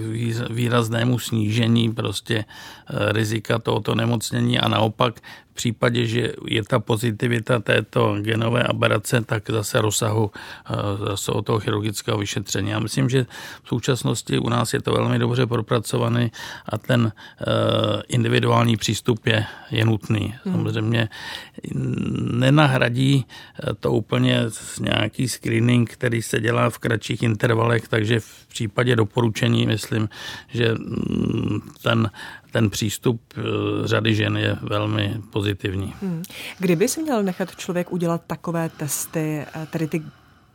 výraznému 0.50 1.20
snížení 1.20 1.94
prostě 1.94 2.46
rizika 2.90 3.60
tohoto 3.60 3.96
nemocnění 3.96 4.60
a 4.60 4.68
naopak 4.68 5.22
případě, 5.58 6.06
že 6.06 6.34
je 6.46 6.64
ta 6.64 6.80
pozitivita 6.80 7.60
této 7.60 8.22
genové 8.22 8.64
aberace, 8.64 9.22
tak 9.26 9.50
zase 9.50 9.82
rozsahu 9.82 10.32
zase 11.08 11.32
o 11.32 11.42
toho 11.42 11.60
chirurgického 11.60 12.18
vyšetření. 12.18 12.70
Já 12.70 12.80
myslím, 12.80 13.10
že 13.10 13.26
v 13.64 13.68
současnosti 13.68 14.40
u 14.40 14.50
nás 14.50 14.74
je 14.74 14.82
to 14.82 14.92
velmi 14.94 15.20
dobře 15.20 15.46
propracovaný 15.46 16.32
a 16.70 16.78
ten 16.78 17.12
eh, 17.12 17.44
individuální 18.08 18.78
přístup 18.78 19.26
je, 19.26 19.46
je 19.72 19.86
nutný. 19.86 20.36
Hmm. 20.46 20.54
Samozřejmě 20.54 21.10
nenahradí 22.38 23.26
to 23.80 23.92
úplně 23.92 24.42
nějaký 24.80 25.28
screening, 25.28 25.90
který 25.90 26.22
se 26.22 26.40
dělá 26.40 26.70
v 26.70 26.78
kratších 26.78 27.24
intervalech, 27.24 27.88
takže 27.88 28.20
v 28.20 28.48
případě 28.48 28.96
doporučení 28.98 29.66
myslím, 29.66 30.10
že 30.48 30.74
mm, 30.74 31.62
ten 31.84 32.10
ten 32.52 32.70
přístup 32.70 33.22
eh, 33.38 33.42
řady 33.88 34.16
žen 34.16 34.38
je 34.38 34.58
velmi 34.62 35.22
pozitivní. 35.32 35.94
Hmm. 36.02 36.24
Kdyby 36.60 36.88
si 36.88 37.02
měl 37.02 37.24
nechat 37.24 37.56
člověk 37.56 37.92
udělat 37.92 38.22
takové 38.28 38.70
testy, 38.70 39.46
eh, 39.54 39.68
tedy 39.72 39.88
ty, 39.88 40.04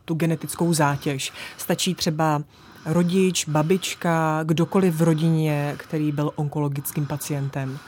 tu 0.05 0.13
genetickou 0.13 0.73
zátěž, 0.73 1.31
stačí 1.57 1.95
třeba 1.95 2.43
rodič, 2.85 3.47
babička, 3.47 4.43
kdokoliv 4.43 4.95
v 4.95 5.01
rodině, 5.01 5.75
který 5.77 6.11
byl 6.11 6.31
onkologickým 6.35 7.05
pacientem? 7.05 7.79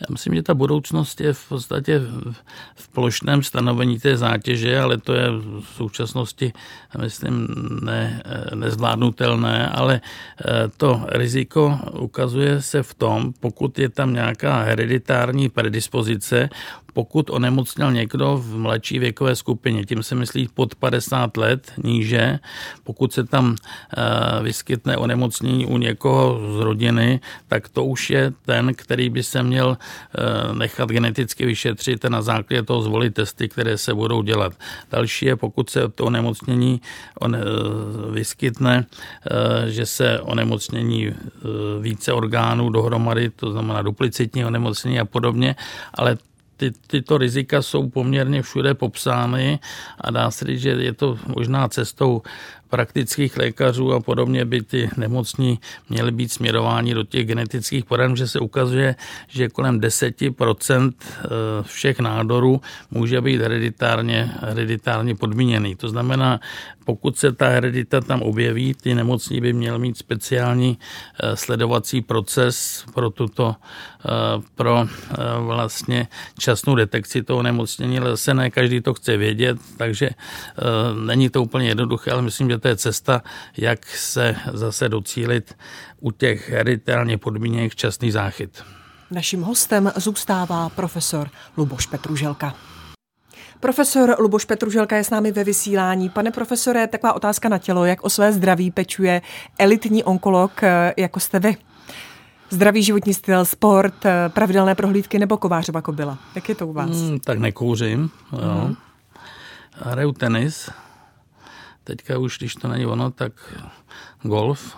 Já 0.00 0.06
myslím, 0.10 0.34
že 0.34 0.42
ta 0.42 0.54
budoucnost 0.54 1.20
je 1.20 1.32
v 1.32 1.48
podstatě 1.48 2.02
v 2.74 2.88
plošném 2.88 3.42
stanovení 3.42 3.98
té 3.98 4.16
zátěže, 4.16 4.80
ale 4.80 4.98
to 4.98 5.14
je 5.14 5.30
v 5.60 5.64
současnosti, 5.76 6.52
myslím, 6.98 7.48
ne, 7.82 8.22
nezvládnutelné, 8.54 9.68
ale 9.68 10.00
to 10.76 11.06
riziko 11.08 11.78
ukazuje 11.92 12.62
se 12.62 12.82
v 12.82 12.94
tom, 12.94 13.32
pokud 13.40 13.78
je 13.78 13.88
tam 13.88 14.14
nějaká 14.14 14.62
hereditární 14.62 15.48
predispozice, 15.48 16.48
pokud 16.94 17.30
onemocněl 17.30 17.92
někdo 17.92 18.36
v 18.36 18.56
mladší 18.56 18.98
věkové 18.98 19.36
skupině, 19.36 19.84
tím 19.84 20.02
se 20.02 20.14
myslí 20.14 20.48
pod 20.54 20.74
50 20.74 21.36
let 21.36 21.72
níže, 21.84 22.38
pokud 22.84 23.12
se 23.12 23.24
tam 23.24 23.56
eh, 23.56 24.42
vyskytne 24.42 24.96
onemocnění 24.96 25.66
u 25.66 25.78
někoho 25.78 26.40
z 26.56 26.60
rodiny, 26.60 27.20
tak 27.48 27.68
to 27.68 27.84
už 27.84 28.10
je 28.10 28.32
ten, 28.46 28.74
který 28.74 29.10
by 29.10 29.22
se 29.22 29.42
měl 29.42 29.76
eh, 29.78 30.54
nechat 30.54 30.88
geneticky 30.88 31.46
vyšetřit 31.46 32.04
a 32.04 32.08
na 32.08 32.22
základě 32.22 32.62
toho 32.62 32.82
zvolit 32.82 33.14
testy, 33.14 33.48
které 33.48 33.78
se 33.78 33.94
budou 33.94 34.22
dělat. 34.22 34.52
Další 34.90 35.26
je, 35.26 35.36
pokud 35.36 35.70
se 35.70 35.88
to 35.88 36.04
onemocnění 36.04 36.80
on, 37.20 37.34
eh, 37.34 37.40
vyskytne, 38.10 38.86
že 39.66 39.86
se 39.86 40.20
onemocnění 40.20 41.14
více 41.80 42.12
orgánů 42.12 42.70
dohromady, 42.70 43.30
to 43.30 43.52
znamená 43.52 43.82
duplicitní 43.82 44.44
onemocnění 44.44 45.00
a 45.00 45.04
podobně, 45.04 45.56
ale 45.94 46.18
ty, 46.56 46.72
tyto 46.86 47.18
rizika 47.18 47.62
jsou 47.62 47.90
poměrně 47.90 48.42
všude 48.42 48.74
popsány 48.74 49.58
a 50.00 50.10
dá 50.10 50.30
se 50.30 50.44
říct, 50.44 50.60
že 50.60 50.70
je 50.70 50.92
to 50.92 51.18
možná 51.36 51.68
cestou 51.68 52.22
praktických 52.74 53.36
lékařů 53.36 53.92
a 53.92 54.00
podobně 54.00 54.44
by 54.44 54.62
ty 54.62 54.90
nemocní 54.96 55.58
měly 55.88 56.10
být 56.10 56.32
směrováni 56.32 56.94
do 56.94 57.04
těch 57.04 57.26
genetických 57.26 57.84
poradů, 57.84 58.16
že 58.16 58.28
se 58.28 58.40
ukazuje, 58.40 58.96
že 59.28 59.48
kolem 59.48 59.80
10% 59.80 60.92
eh, 60.98 61.28
všech 61.62 62.00
nádorů 62.00 62.60
může 62.90 63.20
být 63.20 63.40
hereditárně, 63.40 64.32
hereditárně 64.40 65.14
podmíněný. 65.14 65.76
To 65.76 65.88
znamená, 65.88 66.40
pokud 66.84 67.16
se 67.16 67.32
ta 67.32 67.48
heredita 67.48 68.00
tam 68.00 68.22
objeví, 68.22 68.74
ty 68.74 68.94
nemocní 68.94 69.40
by 69.40 69.52
měl 69.52 69.78
mít 69.78 69.98
speciální 69.98 70.74
eh, 70.74 71.36
sledovací 71.36 72.02
proces 72.02 72.84
pro 72.94 73.10
tuto, 73.10 73.54
eh, 73.54 74.42
pro 74.54 74.86
vlastně 75.38 76.08
časnou 76.38 76.74
detekci 76.74 77.22
toho 77.22 77.42
nemocnění, 77.42 77.98
ale 77.98 78.10
zase 78.10 78.34
ne 78.34 78.50
každý 78.50 78.80
to 78.80 78.94
chce 78.94 79.16
vědět, 79.16 79.58
takže 79.76 80.10
není 81.06 81.28
to 81.28 81.42
úplně 81.42 81.68
jednoduché, 81.68 82.10
ale 82.10 82.22
myslím, 82.22 82.50
že 82.50 82.58
to 82.64 82.68
je 82.68 82.76
cesta, 82.76 83.22
jak 83.56 83.86
se 83.86 84.36
zase 84.52 84.88
docílit 84.88 85.56
u 86.00 86.10
těch 86.10 86.50
hereditárně 86.50 87.18
podmíněných 87.18 87.72
včasný 87.72 88.10
záchyt. 88.10 88.64
Naším 89.10 89.42
hostem 89.42 89.92
zůstává 89.96 90.68
profesor 90.68 91.30
Luboš 91.56 91.86
Petruželka. 91.86 92.54
Profesor 93.60 94.16
Luboš 94.18 94.44
Petruželka 94.44 94.96
je 94.96 95.04
s 95.04 95.10
námi 95.10 95.32
ve 95.32 95.44
vysílání. 95.44 96.08
Pane 96.08 96.30
profesore, 96.30 96.86
taková 96.86 97.12
otázka 97.12 97.48
na 97.48 97.58
tělo. 97.58 97.84
Jak 97.84 98.04
o 98.04 98.10
své 98.10 98.32
zdraví 98.32 98.70
pečuje 98.70 99.22
elitní 99.58 100.04
onkolog, 100.04 100.60
jako 100.96 101.20
jste 101.20 101.38
vy? 101.40 101.56
Zdravý 102.50 102.82
životní 102.82 103.14
styl, 103.14 103.44
sport, 103.44 103.94
pravidelné 104.28 104.74
prohlídky 104.74 105.18
nebo 105.18 105.36
kovářova 105.36 105.82
kobila? 105.82 106.18
Jak 106.34 106.48
je 106.48 106.54
to 106.54 106.66
u 106.66 106.72
vás? 106.72 106.90
Hmm, 106.90 107.20
tak 107.20 107.38
nekouřím. 107.38 108.10
Jo. 108.32 108.38
Hmm. 108.38 108.76
Hraju 109.72 110.12
tenis, 110.12 110.70
Teďka 111.84 112.18
už, 112.18 112.38
když 112.38 112.54
to 112.54 112.68
není 112.68 112.86
ono, 112.86 113.10
tak 113.10 113.32
golf, 114.22 114.76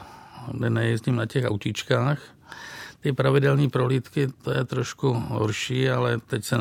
kde 0.53 0.71
nejezdím 0.71 1.17
na 1.17 1.27
těch 1.27 1.45
autíčkách. 1.45 2.19
Ty 3.01 3.13
pravidelné 3.13 3.69
prohlídky, 3.69 4.27
to 4.43 4.51
je 4.51 4.65
trošku 4.65 5.13
horší, 5.29 5.91
ale 5.91 6.19
teď 6.19 6.45
se 6.45 6.57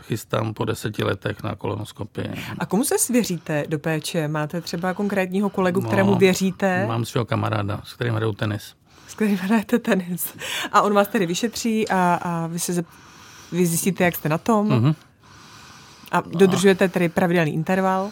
chystám 0.00 0.54
po 0.54 0.64
deseti 0.64 1.04
letech 1.04 1.42
na 1.42 1.54
kolonoskopii. 1.54 2.30
A 2.58 2.66
komu 2.66 2.84
se 2.84 2.98
svěříte 2.98 3.64
do 3.68 3.78
péče? 3.78 4.28
Máte 4.28 4.60
třeba 4.60 4.94
konkrétního 4.94 5.50
kolegu, 5.50 5.80
no, 5.80 5.86
kterému 5.88 6.14
věříte? 6.14 6.86
Mám 6.86 7.04
svého 7.04 7.24
kamaráda, 7.24 7.80
s 7.84 7.94
kterým 7.94 8.14
hraju 8.14 8.32
tenis. 8.32 8.74
S 9.08 9.14
kterým 9.14 9.36
hrajete 9.36 9.78
tenis. 9.78 10.36
A 10.72 10.82
on 10.82 10.94
vás 10.94 11.08
tedy 11.08 11.26
vyšetří 11.26 11.88
a, 11.88 12.18
a 12.22 12.46
vy, 12.46 12.58
se, 12.58 12.84
vy 13.52 13.66
zjistíte, 13.66 14.04
jak 14.04 14.16
jste 14.16 14.28
na 14.28 14.38
tom? 14.38 14.68
Mm-hmm. 14.68 14.94
A 16.12 16.20
dodržujete 16.20 16.88
tedy 16.88 17.08
pravidelný 17.08 17.54
interval? 17.54 18.10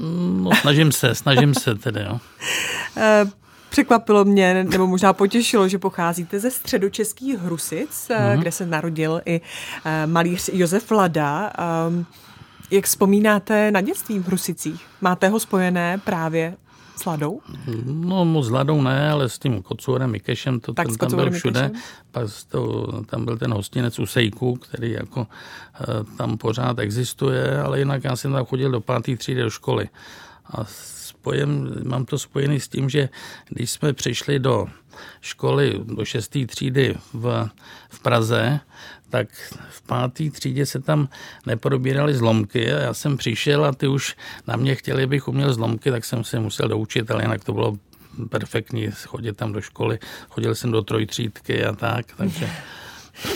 No, 0.00 0.50
snažím 0.60 0.92
se, 0.92 1.14
snažím 1.14 1.54
se 1.54 1.74
tedy, 1.74 2.00
jo. 2.00 2.20
Eh, 2.98 3.26
překvapilo 3.68 4.24
mě, 4.24 4.64
nebo 4.64 4.86
možná 4.86 5.12
potěšilo, 5.12 5.68
že 5.68 5.78
pocházíte 5.78 6.40
ze 6.40 6.50
středočeských 6.50 7.38
Hrusic, 7.38 7.90
mm-hmm. 7.90 8.38
kde 8.38 8.52
se 8.52 8.66
narodil 8.66 9.20
i 9.24 9.40
eh, 9.84 10.06
malíř 10.06 10.50
Josef 10.52 10.90
Lada. 10.90 11.52
Ehm, 11.58 12.06
jak 12.70 12.84
vzpomínáte 12.84 13.70
na 13.70 13.80
dětství 13.80 14.18
v 14.18 14.26
Hrusicích? 14.26 14.86
Máte 15.00 15.28
ho 15.28 15.40
spojené 15.40 15.98
právě 16.04 16.56
s 16.96 17.04
Ladou? 17.04 17.40
No 17.84 18.24
moc 18.24 18.46
s 18.46 18.50
Ladou 18.50 18.82
ne, 18.82 19.10
ale 19.10 19.28
s 19.28 19.38
tím 19.38 19.62
Kocourem 19.62 20.10
Mikešem, 20.10 20.60
to 20.60 20.72
tak 20.72 20.86
ten 20.86 20.96
tam 20.96 21.10
byl 21.10 21.30
všude. 21.30 21.70
Pak 22.10 22.28
to, 22.48 22.92
tam 23.06 23.24
byl 23.24 23.38
ten 23.38 23.52
hostinec 23.52 23.98
u 23.98 24.06
Sejku, 24.06 24.56
který 24.56 24.90
jako 24.90 25.26
eh, 25.80 26.16
tam 26.16 26.38
pořád 26.38 26.78
existuje, 26.78 27.60
ale 27.60 27.78
jinak 27.78 28.04
já 28.04 28.16
jsem 28.16 28.32
tam 28.32 28.44
chodil 28.44 28.70
do 28.70 28.80
páté 28.80 29.16
třídy 29.16 29.42
do 29.42 29.50
školy. 29.50 29.88
A 30.46 30.64
spojem, 31.26 31.82
mám 31.84 32.04
to 32.04 32.18
spojený 32.18 32.60
s 32.60 32.68
tím, 32.68 32.90
že 32.90 33.08
když 33.48 33.70
jsme 33.70 33.92
přišli 33.92 34.38
do 34.38 34.66
školy, 35.20 35.74
do 35.84 36.04
šesté 36.04 36.46
třídy 36.46 36.94
v, 37.12 37.48
v 37.90 38.00
Praze, 38.00 38.60
tak 39.10 39.28
v 39.70 39.82
páté 39.82 40.30
třídě 40.30 40.66
se 40.66 40.80
tam 40.80 41.08
neprobíraly 41.46 42.14
zlomky 42.14 42.72
a 42.72 42.78
já 42.78 42.94
jsem 42.94 43.16
přišel 43.16 43.64
a 43.64 43.72
ty 43.72 43.88
už 43.88 44.16
na 44.46 44.56
mě 44.56 44.74
chtěli, 44.74 45.02
abych 45.02 45.28
uměl 45.28 45.54
zlomky, 45.54 45.90
tak 45.90 46.04
jsem 46.04 46.24
se 46.24 46.40
musel 46.40 46.68
doučit, 46.68 47.10
ale 47.10 47.24
jinak 47.24 47.44
to 47.44 47.52
bylo 47.52 47.76
perfektní 48.28 48.90
chodit 49.06 49.36
tam 49.36 49.52
do 49.52 49.60
školy. 49.60 49.98
Chodil 50.30 50.54
jsem 50.54 50.70
do 50.70 50.82
trojtřídky 50.82 51.64
a 51.64 51.72
tak, 51.72 52.06
takže... 52.16 52.50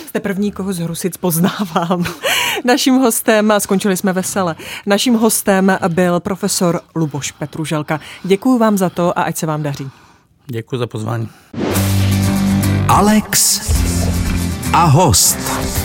Jste 0.06 0.20
první, 0.20 0.52
koho 0.52 0.72
z 0.72 0.78
Hrusic 0.78 1.16
poznávám. 1.16 2.04
Naším 2.64 2.94
hostem, 2.94 3.50
a 3.50 3.60
skončili 3.60 3.96
jsme 3.96 4.12
vesele, 4.12 4.56
naším 4.86 5.14
hostem 5.14 5.78
byl 5.88 6.20
profesor 6.20 6.80
Luboš 6.94 7.32
Petruželka. 7.32 8.00
Děkuji 8.24 8.58
vám 8.58 8.78
za 8.78 8.90
to 8.90 9.18
a 9.18 9.22
ať 9.22 9.36
se 9.36 9.46
vám 9.46 9.62
daří. 9.62 9.90
Děkuji 10.46 10.78
za 10.78 10.86
pozvání. 10.86 11.28
Alex 12.88 13.60
a 14.72 14.84
host. 14.84 15.79